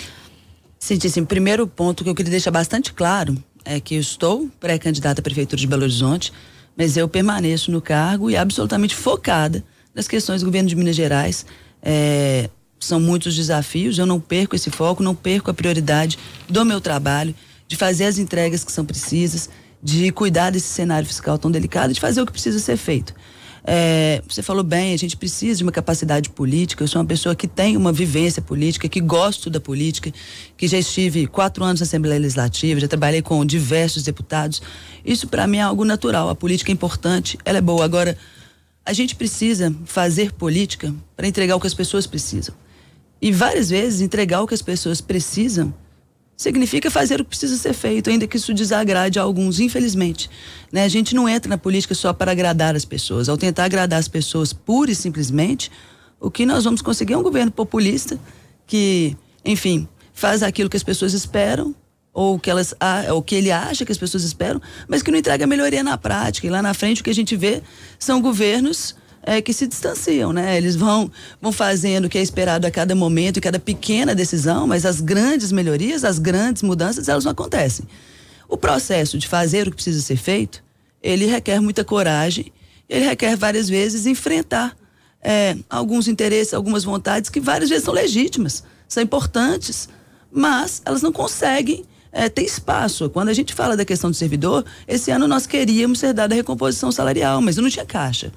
Sim, 0.78 0.98
primeiro 1.24 1.66
ponto 1.66 2.04
que 2.04 2.10
eu 2.10 2.14
queria 2.14 2.30
deixar 2.30 2.50
bastante 2.50 2.92
claro 2.92 3.36
é 3.64 3.80
que 3.80 3.94
eu 3.94 4.00
estou 4.00 4.48
pré-candidata 4.58 5.20
à 5.20 5.22
Prefeitura 5.22 5.60
de 5.60 5.66
Belo 5.66 5.82
Horizonte, 5.82 6.32
mas 6.76 6.96
eu 6.96 7.08
permaneço 7.08 7.70
no 7.70 7.80
cargo 7.80 8.30
e 8.30 8.36
absolutamente 8.36 8.94
focada 8.94 9.64
nas 9.94 10.08
questões 10.08 10.40
do 10.40 10.46
governo 10.46 10.68
de 10.68 10.76
Minas 10.76 10.96
Gerais. 10.96 11.44
É, 11.82 12.48
são 12.86 13.00
muitos 13.00 13.34
desafios, 13.34 13.98
eu 13.98 14.06
não 14.06 14.18
perco 14.18 14.56
esse 14.56 14.70
foco, 14.70 15.02
não 15.02 15.14
perco 15.14 15.50
a 15.50 15.54
prioridade 15.54 16.18
do 16.48 16.64
meu 16.64 16.80
trabalho, 16.80 17.34
de 17.68 17.76
fazer 17.76 18.06
as 18.06 18.18
entregas 18.18 18.64
que 18.64 18.72
são 18.72 18.84
precisas, 18.84 19.48
de 19.82 20.10
cuidar 20.12 20.50
desse 20.50 20.68
cenário 20.68 21.06
fiscal 21.06 21.38
tão 21.38 21.50
delicado, 21.50 21.92
de 21.92 22.00
fazer 22.00 22.20
o 22.20 22.26
que 22.26 22.32
precisa 22.32 22.58
ser 22.58 22.76
feito. 22.76 23.14
É, 23.62 24.22
você 24.26 24.42
falou 24.42 24.64
bem, 24.64 24.94
a 24.94 24.96
gente 24.96 25.16
precisa 25.16 25.58
de 25.58 25.62
uma 25.62 25.72
capacidade 25.72 26.30
política. 26.30 26.82
Eu 26.82 26.88
sou 26.88 27.00
uma 27.00 27.06
pessoa 27.06 27.34
que 27.34 27.46
tem 27.46 27.76
uma 27.76 27.92
vivência 27.92 28.40
política, 28.40 28.88
que 28.88 29.00
gosto 29.00 29.50
da 29.50 29.60
política, 29.60 30.12
que 30.56 30.66
já 30.66 30.78
estive 30.78 31.26
quatro 31.26 31.62
anos 31.62 31.80
na 31.80 31.84
Assembleia 31.84 32.18
Legislativa, 32.18 32.80
já 32.80 32.88
trabalhei 32.88 33.22
com 33.22 33.44
diversos 33.44 34.02
deputados. 34.02 34.62
Isso 35.04 35.28
para 35.28 35.46
mim 35.46 35.58
é 35.58 35.62
algo 35.62 35.84
natural. 35.84 36.28
A 36.28 36.34
política 36.34 36.70
é 36.70 36.74
importante, 36.74 37.38
ela 37.44 37.58
é 37.58 37.60
boa. 37.60 37.84
Agora, 37.84 38.16
a 38.84 38.92
gente 38.92 39.14
precisa 39.14 39.74
fazer 39.84 40.32
política 40.32 40.92
para 41.16 41.28
entregar 41.28 41.54
o 41.54 41.60
que 41.60 41.66
as 41.66 41.74
pessoas 41.74 42.06
precisam. 42.06 42.54
E 43.20 43.32
várias 43.32 43.70
vezes 43.70 44.00
entregar 44.00 44.42
o 44.42 44.46
que 44.46 44.54
as 44.54 44.62
pessoas 44.62 45.00
precisam 45.00 45.74
significa 46.36 46.90
fazer 46.90 47.20
o 47.20 47.24
que 47.24 47.30
precisa 47.30 47.54
ser 47.58 47.74
feito, 47.74 48.08
ainda 48.08 48.26
que 48.26 48.38
isso 48.38 48.54
desagrade 48.54 49.18
a 49.18 49.22
alguns, 49.22 49.60
infelizmente. 49.60 50.30
Né? 50.72 50.84
A 50.84 50.88
gente 50.88 51.14
não 51.14 51.28
entra 51.28 51.50
na 51.50 51.58
política 51.58 51.94
só 51.94 52.14
para 52.14 52.32
agradar 52.32 52.74
as 52.74 52.86
pessoas. 52.86 53.28
Ao 53.28 53.36
tentar 53.36 53.64
agradar 53.64 53.98
as 53.98 54.08
pessoas 54.08 54.50
pura 54.50 54.90
e 54.90 54.94
simplesmente, 54.94 55.70
o 56.18 56.30
que 56.30 56.46
nós 56.46 56.64
vamos 56.64 56.80
conseguir 56.80 57.12
é 57.12 57.18
um 57.18 57.22
governo 57.22 57.52
populista 57.52 58.18
que, 58.66 59.14
enfim, 59.44 59.86
faz 60.14 60.42
aquilo 60.42 60.70
que 60.70 60.78
as 60.78 60.82
pessoas 60.82 61.12
esperam 61.12 61.74
ou 62.12 62.38
que 62.38 62.50
elas 62.50 62.74
ou 63.12 63.22
que 63.22 63.34
ele 63.34 63.52
acha 63.52 63.84
que 63.84 63.92
as 63.92 63.98
pessoas 63.98 64.24
esperam, 64.24 64.62
mas 64.88 65.02
que 65.02 65.10
não 65.10 65.18
entrega 65.18 65.46
melhoria 65.46 65.82
na 65.82 65.98
prática. 65.98 66.46
E 66.46 66.50
lá 66.50 66.62
na 66.62 66.72
frente 66.72 67.02
o 67.02 67.04
que 67.04 67.10
a 67.10 67.14
gente 67.14 67.36
vê 67.36 67.62
são 67.98 68.20
governos 68.20 68.96
é, 69.22 69.40
que 69.42 69.52
se 69.52 69.66
distanciam, 69.66 70.32
né? 70.32 70.56
Eles 70.56 70.76
vão, 70.76 71.10
vão 71.40 71.52
fazendo 71.52 72.06
o 72.06 72.08
que 72.08 72.18
é 72.18 72.22
esperado 72.22 72.66
a 72.66 72.70
cada 72.70 72.94
momento 72.94 73.36
e 73.36 73.40
cada 73.40 73.58
pequena 73.58 74.14
decisão, 74.14 74.66
mas 74.66 74.86
as 74.86 75.00
grandes 75.00 75.52
melhorias, 75.52 76.04
as 76.04 76.18
grandes 76.18 76.62
mudanças, 76.62 77.08
elas 77.08 77.24
não 77.24 77.32
acontecem. 77.32 77.86
O 78.48 78.56
processo 78.56 79.18
de 79.18 79.28
fazer 79.28 79.68
o 79.68 79.70
que 79.70 79.76
precisa 79.76 80.00
ser 80.00 80.16
feito, 80.16 80.62
ele 81.02 81.26
requer 81.26 81.60
muita 81.60 81.84
coragem, 81.84 82.52
ele 82.88 83.04
requer 83.04 83.36
várias 83.36 83.68
vezes 83.68 84.06
enfrentar 84.06 84.76
é, 85.22 85.56
alguns 85.68 86.08
interesses, 86.08 86.54
algumas 86.54 86.82
vontades 86.82 87.30
que 87.30 87.40
várias 87.40 87.68
vezes 87.68 87.84
são 87.84 87.94
legítimas, 87.94 88.64
são 88.88 89.02
importantes, 89.02 89.88
mas 90.32 90.80
elas 90.84 91.02
não 91.02 91.12
conseguem 91.12 91.84
é, 92.10 92.28
ter 92.28 92.42
espaço. 92.42 93.08
Quando 93.10 93.28
a 93.28 93.34
gente 93.34 93.54
fala 93.54 93.76
da 93.76 93.84
questão 93.84 94.10
do 94.10 94.16
servidor, 94.16 94.64
esse 94.88 95.10
ano 95.10 95.28
nós 95.28 95.46
queríamos 95.46 96.00
ser 96.00 96.12
dada 96.12 96.34
a 96.34 96.36
recomposição 96.36 96.90
salarial, 96.90 97.40
mas 97.40 97.56
não 97.56 97.68
tinha 97.68 97.84
caixa 97.84 98.32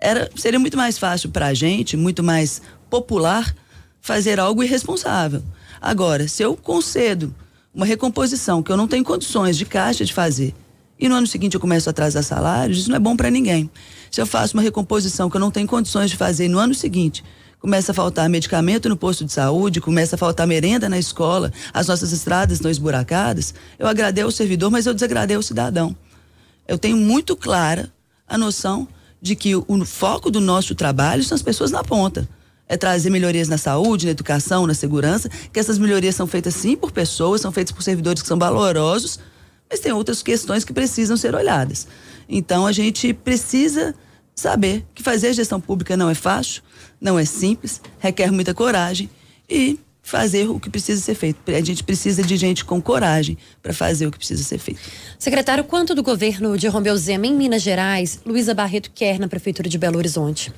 era, 0.00 0.30
seria 0.36 0.58
muito 0.58 0.76
mais 0.76 0.98
fácil 0.98 1.30
para 1.30 1.46
a 1.46 1.54
gente, 1.54 1.96
muito 1.96 2.22
mais 2.22 2.62
popular, 2.88 3.54
fazer 4.00 4.38
algo 4.38 4.62
irresponsável. 4.62 5.42
Agora, 5.80 6.28
se 6.28 6.42
eu 6.42 6.56
concedo 6.56 7.34
uma 7.74 7.84
recomposição 7.84 8.62
que 8.62 8.70
eu 8.70 8.76
não 8.76 8.88
tenho 8.88 9.04
condições 9.04 9.56
de 9.56 9.64
caixa 9.64 10.04
de 10.04 10.12
fazer, 10.12 10.54
e 10.98 11.08
no 11.08 11.14
ano 11.14 11.26
seguinte 11.26 11.54
eu 11.54 11.60
começo 11.60 11.88
a 11.88 11.92
atrasar 11.92 12.22
salários, 12.22 12.78
isso 12.78 12.88
não 12.88 12.96
é 12.96 13.00
bom 13.00 13.16
para 13.16 13.30
ninguém. 13.30 13.70
Se 14.10 14.20
eu 14.20 14.26
faço 14.26 14.56
uma 14.56 14.62
recomposição 14.62 15.28
que 15.30 15.36
eu 15.36 15.40
não 15.40 15.50
tenho 15.50 15.66
condições 15.66 16.10
de 16.10 16.16
fazer, 16.16 16.46
e 16.46 16.48
no 16.48 16.58
ano 16.58 16.74
seguinte 16.74 17.24
começa 17.60 17.90
a 17.90 17.94
faltar 17.94 18.28
medicamento 18.28 18.88
no 18.88 18.96
posto 18.96 19.24
de 19.24 19.32
saúde, 19.32 19.80
começa 19.80 20.14
a 20.14 20.18
faltar 20.18 20.46
merenda 20.46 20.88
na 20.88 20.98
escola, 20.98 21.52
as 21.72 21.88
nossas 21.88 22.12
estradas 22.12 22.58
estão 22.58 22.70
esburacadas, 22.70 23.52
eu 23.78 23.86
agradei 23.86 24.22
ao 24.22 24.30
servidor, 24.30 24.70
mas 24.70 24.86
eu 24.86 24.94
desagradei 24.94 25.36
ao 25.36 25.42
cidadão. 25.42 25.94
Eu 26.66 26.78
tenho 26.78 26.96
muito 26.96 27.36
clara 27.36 27.92
a 28.26 28.38
noção 28.38 28.86
de 29.20 29.34
que 29.34 29.54
o, 29.54 29.84
foco 29.84 30.30
do 30.30 30.40
nosso 30.40 30.74
trabalho 30.74 31.22
são 31.22 31.34
as 31.34 31.42
pessoas 31.42 31.70
na 31.70 31.82
ponta 31.82 32.28
é 32.68 32.76
trazer 32.76 33.08
melhorias 33.08 33.48
na 33.48 33.56
saúde, 33.56 34.04
na 34.04 34.12
educação, 34.12 34.66
na 34.66 34.74
segurança, 34.74 35.28
que 35.52 35.58
essas 35.58 35.78
melhorias 35.78 36.14
são 36.14 36.26
feitas 36.26 36.54
sim 36.54 36.76
por 36.76 36.92
pessoas, 36.92 37.40
são 37.40 37.50
feitas 37.50 37.72
por 37.72 37.82
servidores 37.82 38.20
que 38.20 38.28
são 38.28 38.38
valorosos, 38.38 39.18
mas 39.70 39.80
tem 39.80 39.92
outras 39.92 40.22
questões 40.22 40.64
que 40.64 40.72
precisam 40.72 41.16
ser 41.16 41.34
olhadas. 41.34 41.88
Então 42.28 42.66
a 42.66 42.72
gente 42.72 43.14
precisa 43.14 43.94
saber 44.34 44.86
que 44.94 45.02
fazer 45.02 45.32
gestão 45.32 45.60
pública 45.60 45.96
não 45.96 46.10
é 46.10 46.14
fácil, 46.14 46.62
não 47.00 47.18
é 47.18 47.24
simples, 47.24 47.80
requer 47.98 48.30
muita 48.30 48.52
coragem 48.52 49.08
e 49.48 49.78
fazer 50.08 50.48
o 50.48 50.58
que 50.58 50.70
precisa 50.70 51.02
ser 51.02 51.14
feito. 51.14 51.38
A 51.48 51.60
gente 51.60 51.84
precisa 51.84 52.22
de 52.22 52.34
gente 52.38 52.64
com 52.64 52.80
coragem 52.80 53.36
para 53.62 53.74
fazer 53.74 54.06
o 54.06 54.10
que 54.10 54.16
precisa 54.16 54.42
ser 54.42 54.56
feito. 54.56 54.80
Secretário, 55.18 55.62
quanto 55.64 55.94
do 55.94 56.02
governo 56.02 56.56
de 56.56 56.66
Romeu 56.66 56.96
Zema 56.96 57.26
em 57.26 57.34
Minas 57.34 57.60
Gerais, 57.60 58.18
Luísa 58.24 58.54
Barreto 58.54 58.90
quer 58.94 59.18
na 59.18 59.28
prefeitura 59.28 59.68
de 59.68 59.76
Belo 59.76 59.98
Horizonte? 59.98 60.50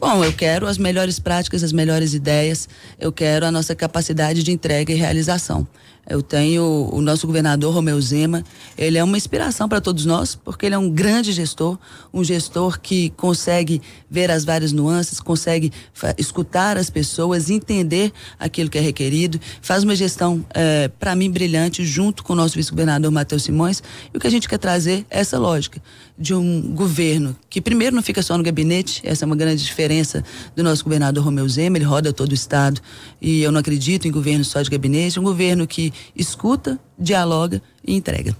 Bom, 0.00 0.24
eu 0.24 0.32
quero 0.32 0.66
as 0.66 0.76
melhores 0.76 1.20
práticas, 1.20 1.62
as 1.62 1.72
melhores 1.72 2.14
ideias, 2.14 2.68
eu 2.98 3.12
quero 3.12 3.46
a 3.46 3.52
nossa 3.52 3.76
capacidade 3.76 4.42
de 4.42 4.50
entrega 4.50 4.92
e 4.92 4.96
realização. 4.96 5.66
Eu 6.08 6.22
tenho 6.22 6.90
o 6.92 7.00
nosso 7.00 7.26
governador 7.26 7.72
Romeu 7.72 8.00
Zema, 8.00 8.44
ele 8.76 8.98
é 8.98 9.04
uma 9.04 9.16
inspiração 9.16 9.68
para 9.68 9.80
todos 9.80 10.04
nós, 10.04 10.34
porque 10.34 10.66
ele 10.66 10.74
é 10.74 10.78
um 10.78 10.90
grande 10.90 11.32
gestor, 11.32 11.78
um 12.12 12.22
gestor 12.22 12.80
que 12.80 13.10
consegue 13.10 13.80
ver 14.10 14.30
as 14.30 14.44
várias 14.44 14.72
nuances, 14.72 15.20
consegue 15.20 15.72
escutar 16.18 16.76
as 16.76 16.90
pessoas, 16.90 17.50
entender 17.50 18.12
aquilo 18.38 18.68
que 18.68 18.78
é 18.78 18.80
requerido, 18.80 19.40
faz 19.62 19.82
uma 19.82 19.96
gestão, 19.96 20.44
é, 20.54 20.88
para 20.88 21.14
mim, 21.16 21.30
brilhante, 21.30 21.84
junto 21.84 22.22
com 22.22 22.32
o 22.32 22.36
nosso 22.36 22.54
vice-governador 22.54 23.10
Matheus 23.10 23.44
Simões. 23.44 23.82
E 24.12 24.16
o 24.16 24.20
que 24.20 24.26
a 24.26 24.30
gente 24.30 24.48
quer 24.48 24.58
trazer 24.58 25.06
é 25.10 25.20
essa 25.20 25.38
lógica 25.38 25.80
de 26.16 26.34
um 26.34 26.60
governo 26.74 27.36
que, 27.50 27.60
primeiro, 27.60 27.94
não 27.94 28.02
fica 28.02 28.22
só 28.22 28.36
no 28.38 28.44
gabinete, 28.44 29.00
essa 29.04 29.24
é 29.24 29.26
uma 29.26 29.36
grande 29.36 29.64
diferença 29.64 30.24
do 30.54 30.62
nosso 30.62 30.84
governador 30.84 31.24
Romeu 31.24 31.48
Zema, 31.48 31.76
ele 31.76 31.84
roda 31.84 32.12
todo 32.12 32.30
o 32.30 32.34
Estado, 32.34 32.80
e 33.20 33.42
eu 33.42 33.50
não 33.50 33.60
acredito 33.60 34.06
em 34.06 34.12
governo 34.12 34.44
só 34.44 34.62
de 34.62 34.70
gabinete, 34.70 35.18
um 35.18 35.24
governo 35.24 35.66
que 35.66 35.92
escuta, 36.16 36.78
dialoga 36.98 37.60
e 37.84 37.94
entrega. 37.94 38.36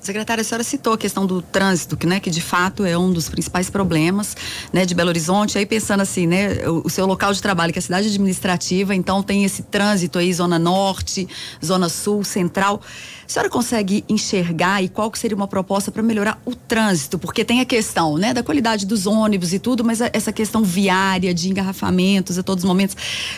Secretária, 0.00 0.42
a 0.42 0.44
senhora 0.44 0.62
citou 0.62 0.92
a 0.92 0.98
questão 0.98 1.26
do 1.26 1.42
trânsito, 1.42 1.96
que, 1.96 2.06
né, 2.06 2.20
que 2.20 2.30
de 2.30 2.40
fato 2.40 2.84
é 2.84 2.96
um 2.96 3.12
dos 3.12 3.28
principais 3.28 3.68
problemas 3.68 4.36
né, 4.72 4.86
de 4.86 4.94
Belo 4.94 5.08
Horizonte. 5.08 5.58
Aí 5.58 5.66
pensando 5.66 6.00
assim, 6.00 6.26
né, 6.26 6.66
o, 6.68 6.86
o, 6.86 6.90
seu 6.90 7.04
local 7.04 7.32
de 7.32 7.42
trabalho, 7.42 7.72
que 7.72 7.78
é 7.78 7.80
a 7.80 7.82
cidade 7.82 8.08
administrativa, 8.08 8.94
então 8.94 9.22
tem 9.22 9.44
esse 9.44 9.62
trânsito 9.64 10.18
aí, 10.18 10.32
zona 10.32 10.58
norte, 10.58 11.28
zona 11.64 11.88
sul, 11.88 12.22
central. 12.22 12.80
A 13.26 13.30
senhora 13.30 13.50
consegue 13.50 14.04
enxergar 14.08 14.82
e 14.82 14.88
qual 14.88 15.10
que 15.10 15.18
seria 15.18 15.36
uma 15.36 15.48
proposta 15.48 15.90
para 15.90 16.02
melhorar 16.02 16.40
o 16.46 16.54
trânsito? 16.54 17.18
Porque 17.18 17.44
tem 17.44 17.60
a 17.60 17.64
questão, 17.64 18.16
né, 18.16 18.32
da 18.32 18.42
qualidade 18.42 18.86
dos 18.86 19.06
ônibus 19.06 19.52
e 19.52 19.58
tudo, 19.58 19.84
mas 19.84 20.00
essa 20.00 20.32
questão 20.32 20.62
viária, 20.62 21.34
de 21.34 21.50
engarrafamentos 21.50 22.38
a 22.38 22.42
todos 22.42 22.64
os 22.64 22.68
momentos. 22.68 22.96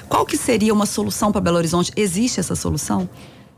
Qual 0.08 0.26
que 0.26 0.36
seria 0.36 0.72
uma 0.72 0.86
solução 0.86 1.32
para 1.32 1.40
Belo 1.40 1.56
Horizonte? 1.56 1.90
Existe 1.96 2.38
essa 2.38 2.54
solução? 2.54 3.08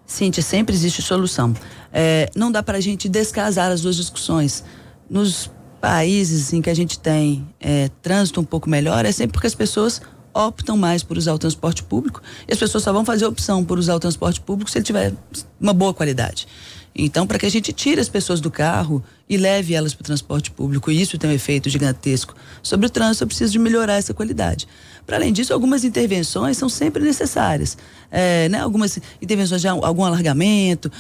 Cíntia, 0.07 0.43
sempre 0.43 0.75
existe 0.75 1.01
solução. 1.01 1.55
É, 1.93 2.31
não 2.35 2.51
dá 2.51 2.63
para 2.63 2.79
a 2.79 2.81
gente 2.81 3.09
descasar 3.09 3.71
as 3.71 3.81
duas 3.81 3.97
discussões. 3.97 4.65
Nos 5.09 5.51
países 5.81 6.53
em 6.53 6.63
que 6.63 6.71
a 6.71 6.75
gente 6.75 6.99
tem 6.99 7.47
é, 7.61 7.91
trânsito 8.01 8.41
um 8.41 8.45
pouco 8.45 8.71
melhor, 8.71 9.05
é 9.05 9.13
sempre 9.13 9.33
porque 9.33 9.47
as 9.47 9.55
pessoas 9.55 10.01
optam 10.35 10.77
mais 10.77 11.03
por 11.03 11.19
usar 11.19 11.35
o 11.35 11.39
transporte 11.39 11.83
público 11.83 12.23
e 12.49 12.53
as 12.53 12.59
pessoas 12.59 12.85
só 12.85 12.93
vão 12.93 13.05
fazer 13.05 13.27
opção 13.27 13.65
por 13.65 13.79
usar 13.79 13.95
o 13.95 14.01
transporte 14.01 14.41
público 14.41 14.71
se 14.71 14.79
ele 14.79 14.85
tiver 14.85 15.13
uma 15.61 15.73
boa 15.73 15.93
qualidade. 15.93 16.47
Então, 16.95 17.27
para 17.27 17.39
que 17.39 17.47
a 17.47 17.51
gente 17.51 17.73
tire 17.73 18.01
as 18.01 18.09
pessoas 18.09 18.41
do 18.41 18.51
carro 18.51 19.03
e 19.29 19.37
leve 19.37 19.75
elas 19.75 19.95
para 19.95 20.03
o 20.03 20.05
transporte 20.05 20.51
público, 20.51 20.91
e 20.91 21.01
isso 21.01 21.17
tem 21.17 21.31
um 21.31 21.33
efeito 21.33 21.71
gigantesco 21.71 22.35
sobre 22.63 22.87
o 22.87 22.91
trânsito, 22.91 23.25
eu 23.25 23.29
preciso 23.29 23.53
de 23.53 23.59
melhorar 23.59 23.95
essa 23.95 24.15
qualidade. 24.15 24.69
Para 25.07 25.17
além 25.17 25.33
disso, 25.33 25.53
algumas 25.53 25.85
intervenções 25.85 26.57
são 26.57 26.69
sempre 26.69 27.03
necessárias. 27.03 27.77
É, 28.11 28.49
né? 28.49 28.61
Algumas 28.61 28.99
intervenções 29.21 29.61
de 29.61 29.69
algum 29.69 30.05
alargamento, 30.05 30.91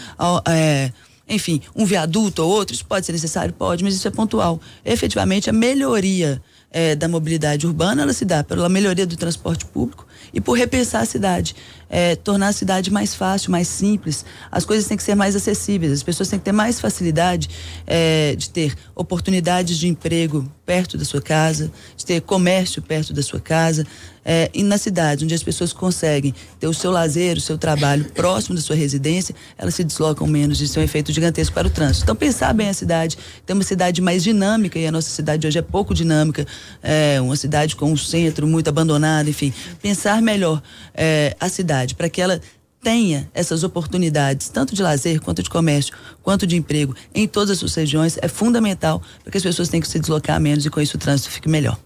é, 0.48 0.90
enfim, 1.28 1.60
um 1.74 1.84
viaduto 1.84 2.42
ou 2.42 2.50
outro, 2.50 2.74
isso 2.74 2.84
pode 2.84 3.06
ser 3.06 3.12
necessário? 3.12 3.54
Pode, 3.54 3.84
mas 3.84 3.94
isso 3.94 4.08
é 4.08 4.10
pontual. 4.10 4.60
Efetivamente, 4.84 5.48
a 5.48 5.52
melhoria 5.52 6.42
é, 6.70 6.96
da 6.96 7.08
mobilidade 7.08 7.66
urbana, 7.66 8.02
ela 8.02 8.12
se 8.12 8.24
dá 8.24 8.42
pela 8.42 8.68
melhoria 8.68 9.06
do 9.06 9.16
transporte 9.16 9.64
público 9.64 10.06
e 10.32 10.40
por 10.40 10.56
repensar 10.56 11.02
a 11.02 11.06
cidade, 11.06 11.54
é, 11.88 12.16
tornar 12.16 12.48
a 12.48 12.52
cidade 12.52 12.90
mais 12.90 13.14
fácil, 13.14 13.50
mais 13.50 13.68
simples. 13.68 14.24
As 14.50 14.64
coisas 14.64 14.86
têm 14.86 14.96
que 14.96 15.02
ser 15.02 15.14
mais 15.14 15.36
acessíveis, 15.36 15.92
as 15.92 16.02
pessoas 16.02 16.28
têm 16.28 16.38
que 16.38 16.44
ter 16.44 16.52
mais 16.52 16.80
facilidade 16.80 17.50
é, 17.86 18.34
de 18.34 18.48
ter 18.48 18.74
oportunidades 18.94 19.76
de 19.76 19.88
emprego 19.88 20.50
perto 20.64 20.96
da 20.96 21.04
sua 21.04 21.20
casa, 21.20 21.70
de 21.96 22.06
ter 22.06 22.22
comércio 22.22 22.80
perto 22.80 23.12
da 23.12 23.22
sua 23.22 23.40
casa, 23.40 23.86
é, 24.24 24.48
e 24.54 24.62
na 24.62 24.78
cidade, 24.78 25.24
onde 25.24 25.34
as 25.34 25.42
pessoas 25.42 25.72
conseguem 25.72 26.32
ter 26.60 26.68
o 26.68 26.74
seu 26.74 26.90
lazer, 26.90 27.36
o 27.36 27.40
seu 27.40 27.58
trabalho 27.58 28.04
próximo 28.14 28.54
da 28.54 28.60
sua 28.60 28.76
residência, 28.76 29.34
elas 29.58 29.74
se 29.74 29.82
deslocam 29.82 30.26
menos. 30.26 30.60
Isso 30.60 30.78
é 30.78 30.82
um 30.82 30.84
efeito 30.84 31.12
gigantesco 31.12 31.52
para 31.52 31.66
o 31.66 31.70
trânsito. 31.70 32.04
Então, 32.04 32.14
pensar 32.14 32.52
bem 32.54 32.68
a 32.68 32.74
cidade, 32.74 33.18
ter 33.44 33.52
uma 33.52 33.64
cidade 33.64 34.00
mais 34.00 34.22
dinâmica, 34.22 34.78
e 34.78 34.86
a 34.86 34.92
nossa 34.92 35.10
cidade 35.10 35.46
hoje 35.46 35.58
é 35.58 35.62
pouco 35.62 35.92
dinâmica, 35.92 36.46
é 36.82 37.20
uma 37.20 37.36
cidade 37.36 37.74
com 37.74 37.90
um 37.90 37.96
centro 37.96 38.46
muito 38.46 38.68
abandonado, 38.68 39.28
enfim. 39.28 39.52
Pensar 39.82 40.11
melhor 40.20 40.62
é, 40.94 41.36
a 41.40 41.48
cidade 41.48 41.94
para 41.94 42.08
que 42.08 42.20
ela 42.20 42.40
tenha 42.82 43.30
essas 43.32 43.62
oportunidades, 43.62 44.48
tanto 44.48 44.74
de 44.74 44.82
lazer, 44.82 45.20
quanto 45.20 45.42
de 45.42 45.48
comércio, 45.48 45.94
quanto 46.20 46.46
de 46.46 46.56
emprego, 46.56 46.94
em 47.14 47.28
todas 47.28 47.50
as 47.50 47.58
suas 47.58 47.74
regiões, 47.74 48.18
é 48.20 48.26
fundamental 48.26 49.00
para 49.22 49.30
que 49.30 49.38
as 49.38 49.42
pessoas 49.42 49.68
tenham 49.68 49.82
que 49.82 49.88
se 49.88 50.00
deslocar 50.00 50.40
menos 50.40 50.66
e 50.66 50.70
com 50.70 50.80
isso 50.80 50.96
o 50.96 51.00
trânsito 51.00 51.30
fique 51.30 51.48
melhor. 51.48 51.78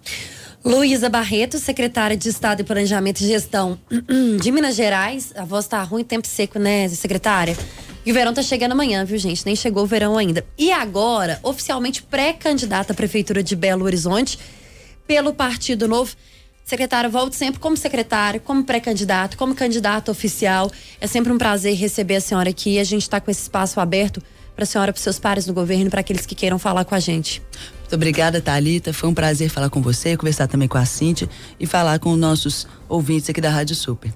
Luísa 0.65 1.09
Barreto, 1.09 1.59
secretária 1.59 2.17
de 2.17 2.29
Estado 2.29 2.59
de 2.59 2.65
Planejamento 2.65 3.21
e 3.21 3.27
Gestão 3.27 3.79
de 4.41 4.51
Minas 4.51 4.75
Gerais. 4.75 5.33
A 5.37 5.45
voz 5.45 5.69
tá 5.69 5.81
ruim, 5.83 6.03
tempo 6.03 6.27
seco, 6.27 6.59
né, 6.59 6.89
secretária? 6.89 7.57
E 8.05 8.11
o 8.11 8.15
verão 8.15 8.35
tá 8.35 8.43
chegando 8.43 8.73
amanhã, 8.73 9.05
viu, 9.05 9.19
gente? 9.19 9.47
Nem 9.47 9.55
chegou 9.55 9.85
o 9.85 9.87
verão 9.87 10.17
ainda. 10.19 10.45
E 10.59 10.73
agora, 10.73 11.39
oficialmente 11.43 12.03
pré-candidata 12.03 12.93
à 12.93 12.97
Prefeitura 12.97 13.43
de 13.43 13.55
Belo 13.55 13.85
Horizonte 13.85 14.39
pelo 15.07 15.33
Partido 15.33 15.87
Novo. 15.87 16.17
Secretário, 16.67 17.09
volte 17.09 17.37
sempre 17.37 17.61
como 17.61 17.77
secretário, 17.77 18.41
como 18.41 18.65
pré-candidato, 18.65 19.37
como 19.37 19.55
candidato 19.55 20.11
oficial. 20.11 20.69
É 21.01 21.07
sempre 21.07 21.33
um 21.33 21.39
prazer 21.39 21.77
receber 21.77 22.17
a 22.17 22.21
senhora 22.21 22.51
aqui. 22.51 22.81
A 22.81 22.85
gente 22.85 23.03
está 23.03 23.21
com 23.21 23.31
esse 23.31 23.43
espaço 23.43 23.79
aberto 23.79 24.21
para 24.53 24.65
a 24.65 24.67
senhora, 24.67 24.93
para 24.93 25.01
seus 25.01 25.17
pares 25.17 25.47
no 25.47 25.55
governo, 25.55 25.89
para 25.89 26.01
aqueles 26.01 26.27
que 26.27 26.35
queiram 26.35 26.59
falar 26.59 26.85
com 26.85 26.97
a 26.97 26.99
gente. 26.99 27.41
Muito 27.79 27.95
obrigada, 27.95 28.41
Thalita. 28.41 28.93
Foi 28.93 29.09
um 29.09 29.15
prazer 29.15 29.49
falar 29.49 29.71
com 29.71 29.81
você, 29.81 30.17
conversar 30.17 30.49
também 30.49 30.67
com 30.67 30.77
a 30.77 30.85
Cíntia 30.85 31.31
e 31.61 31.67
falar 31.67 32.01
com 32.01 32.11
os 32.11 32.19
nossos 32.19 32.67
ouvintes 32.89 33.31
aqui 33.31 33.41
da 33.41 33.49
Rádio 33.49 33.77
Super. 33.77 34.13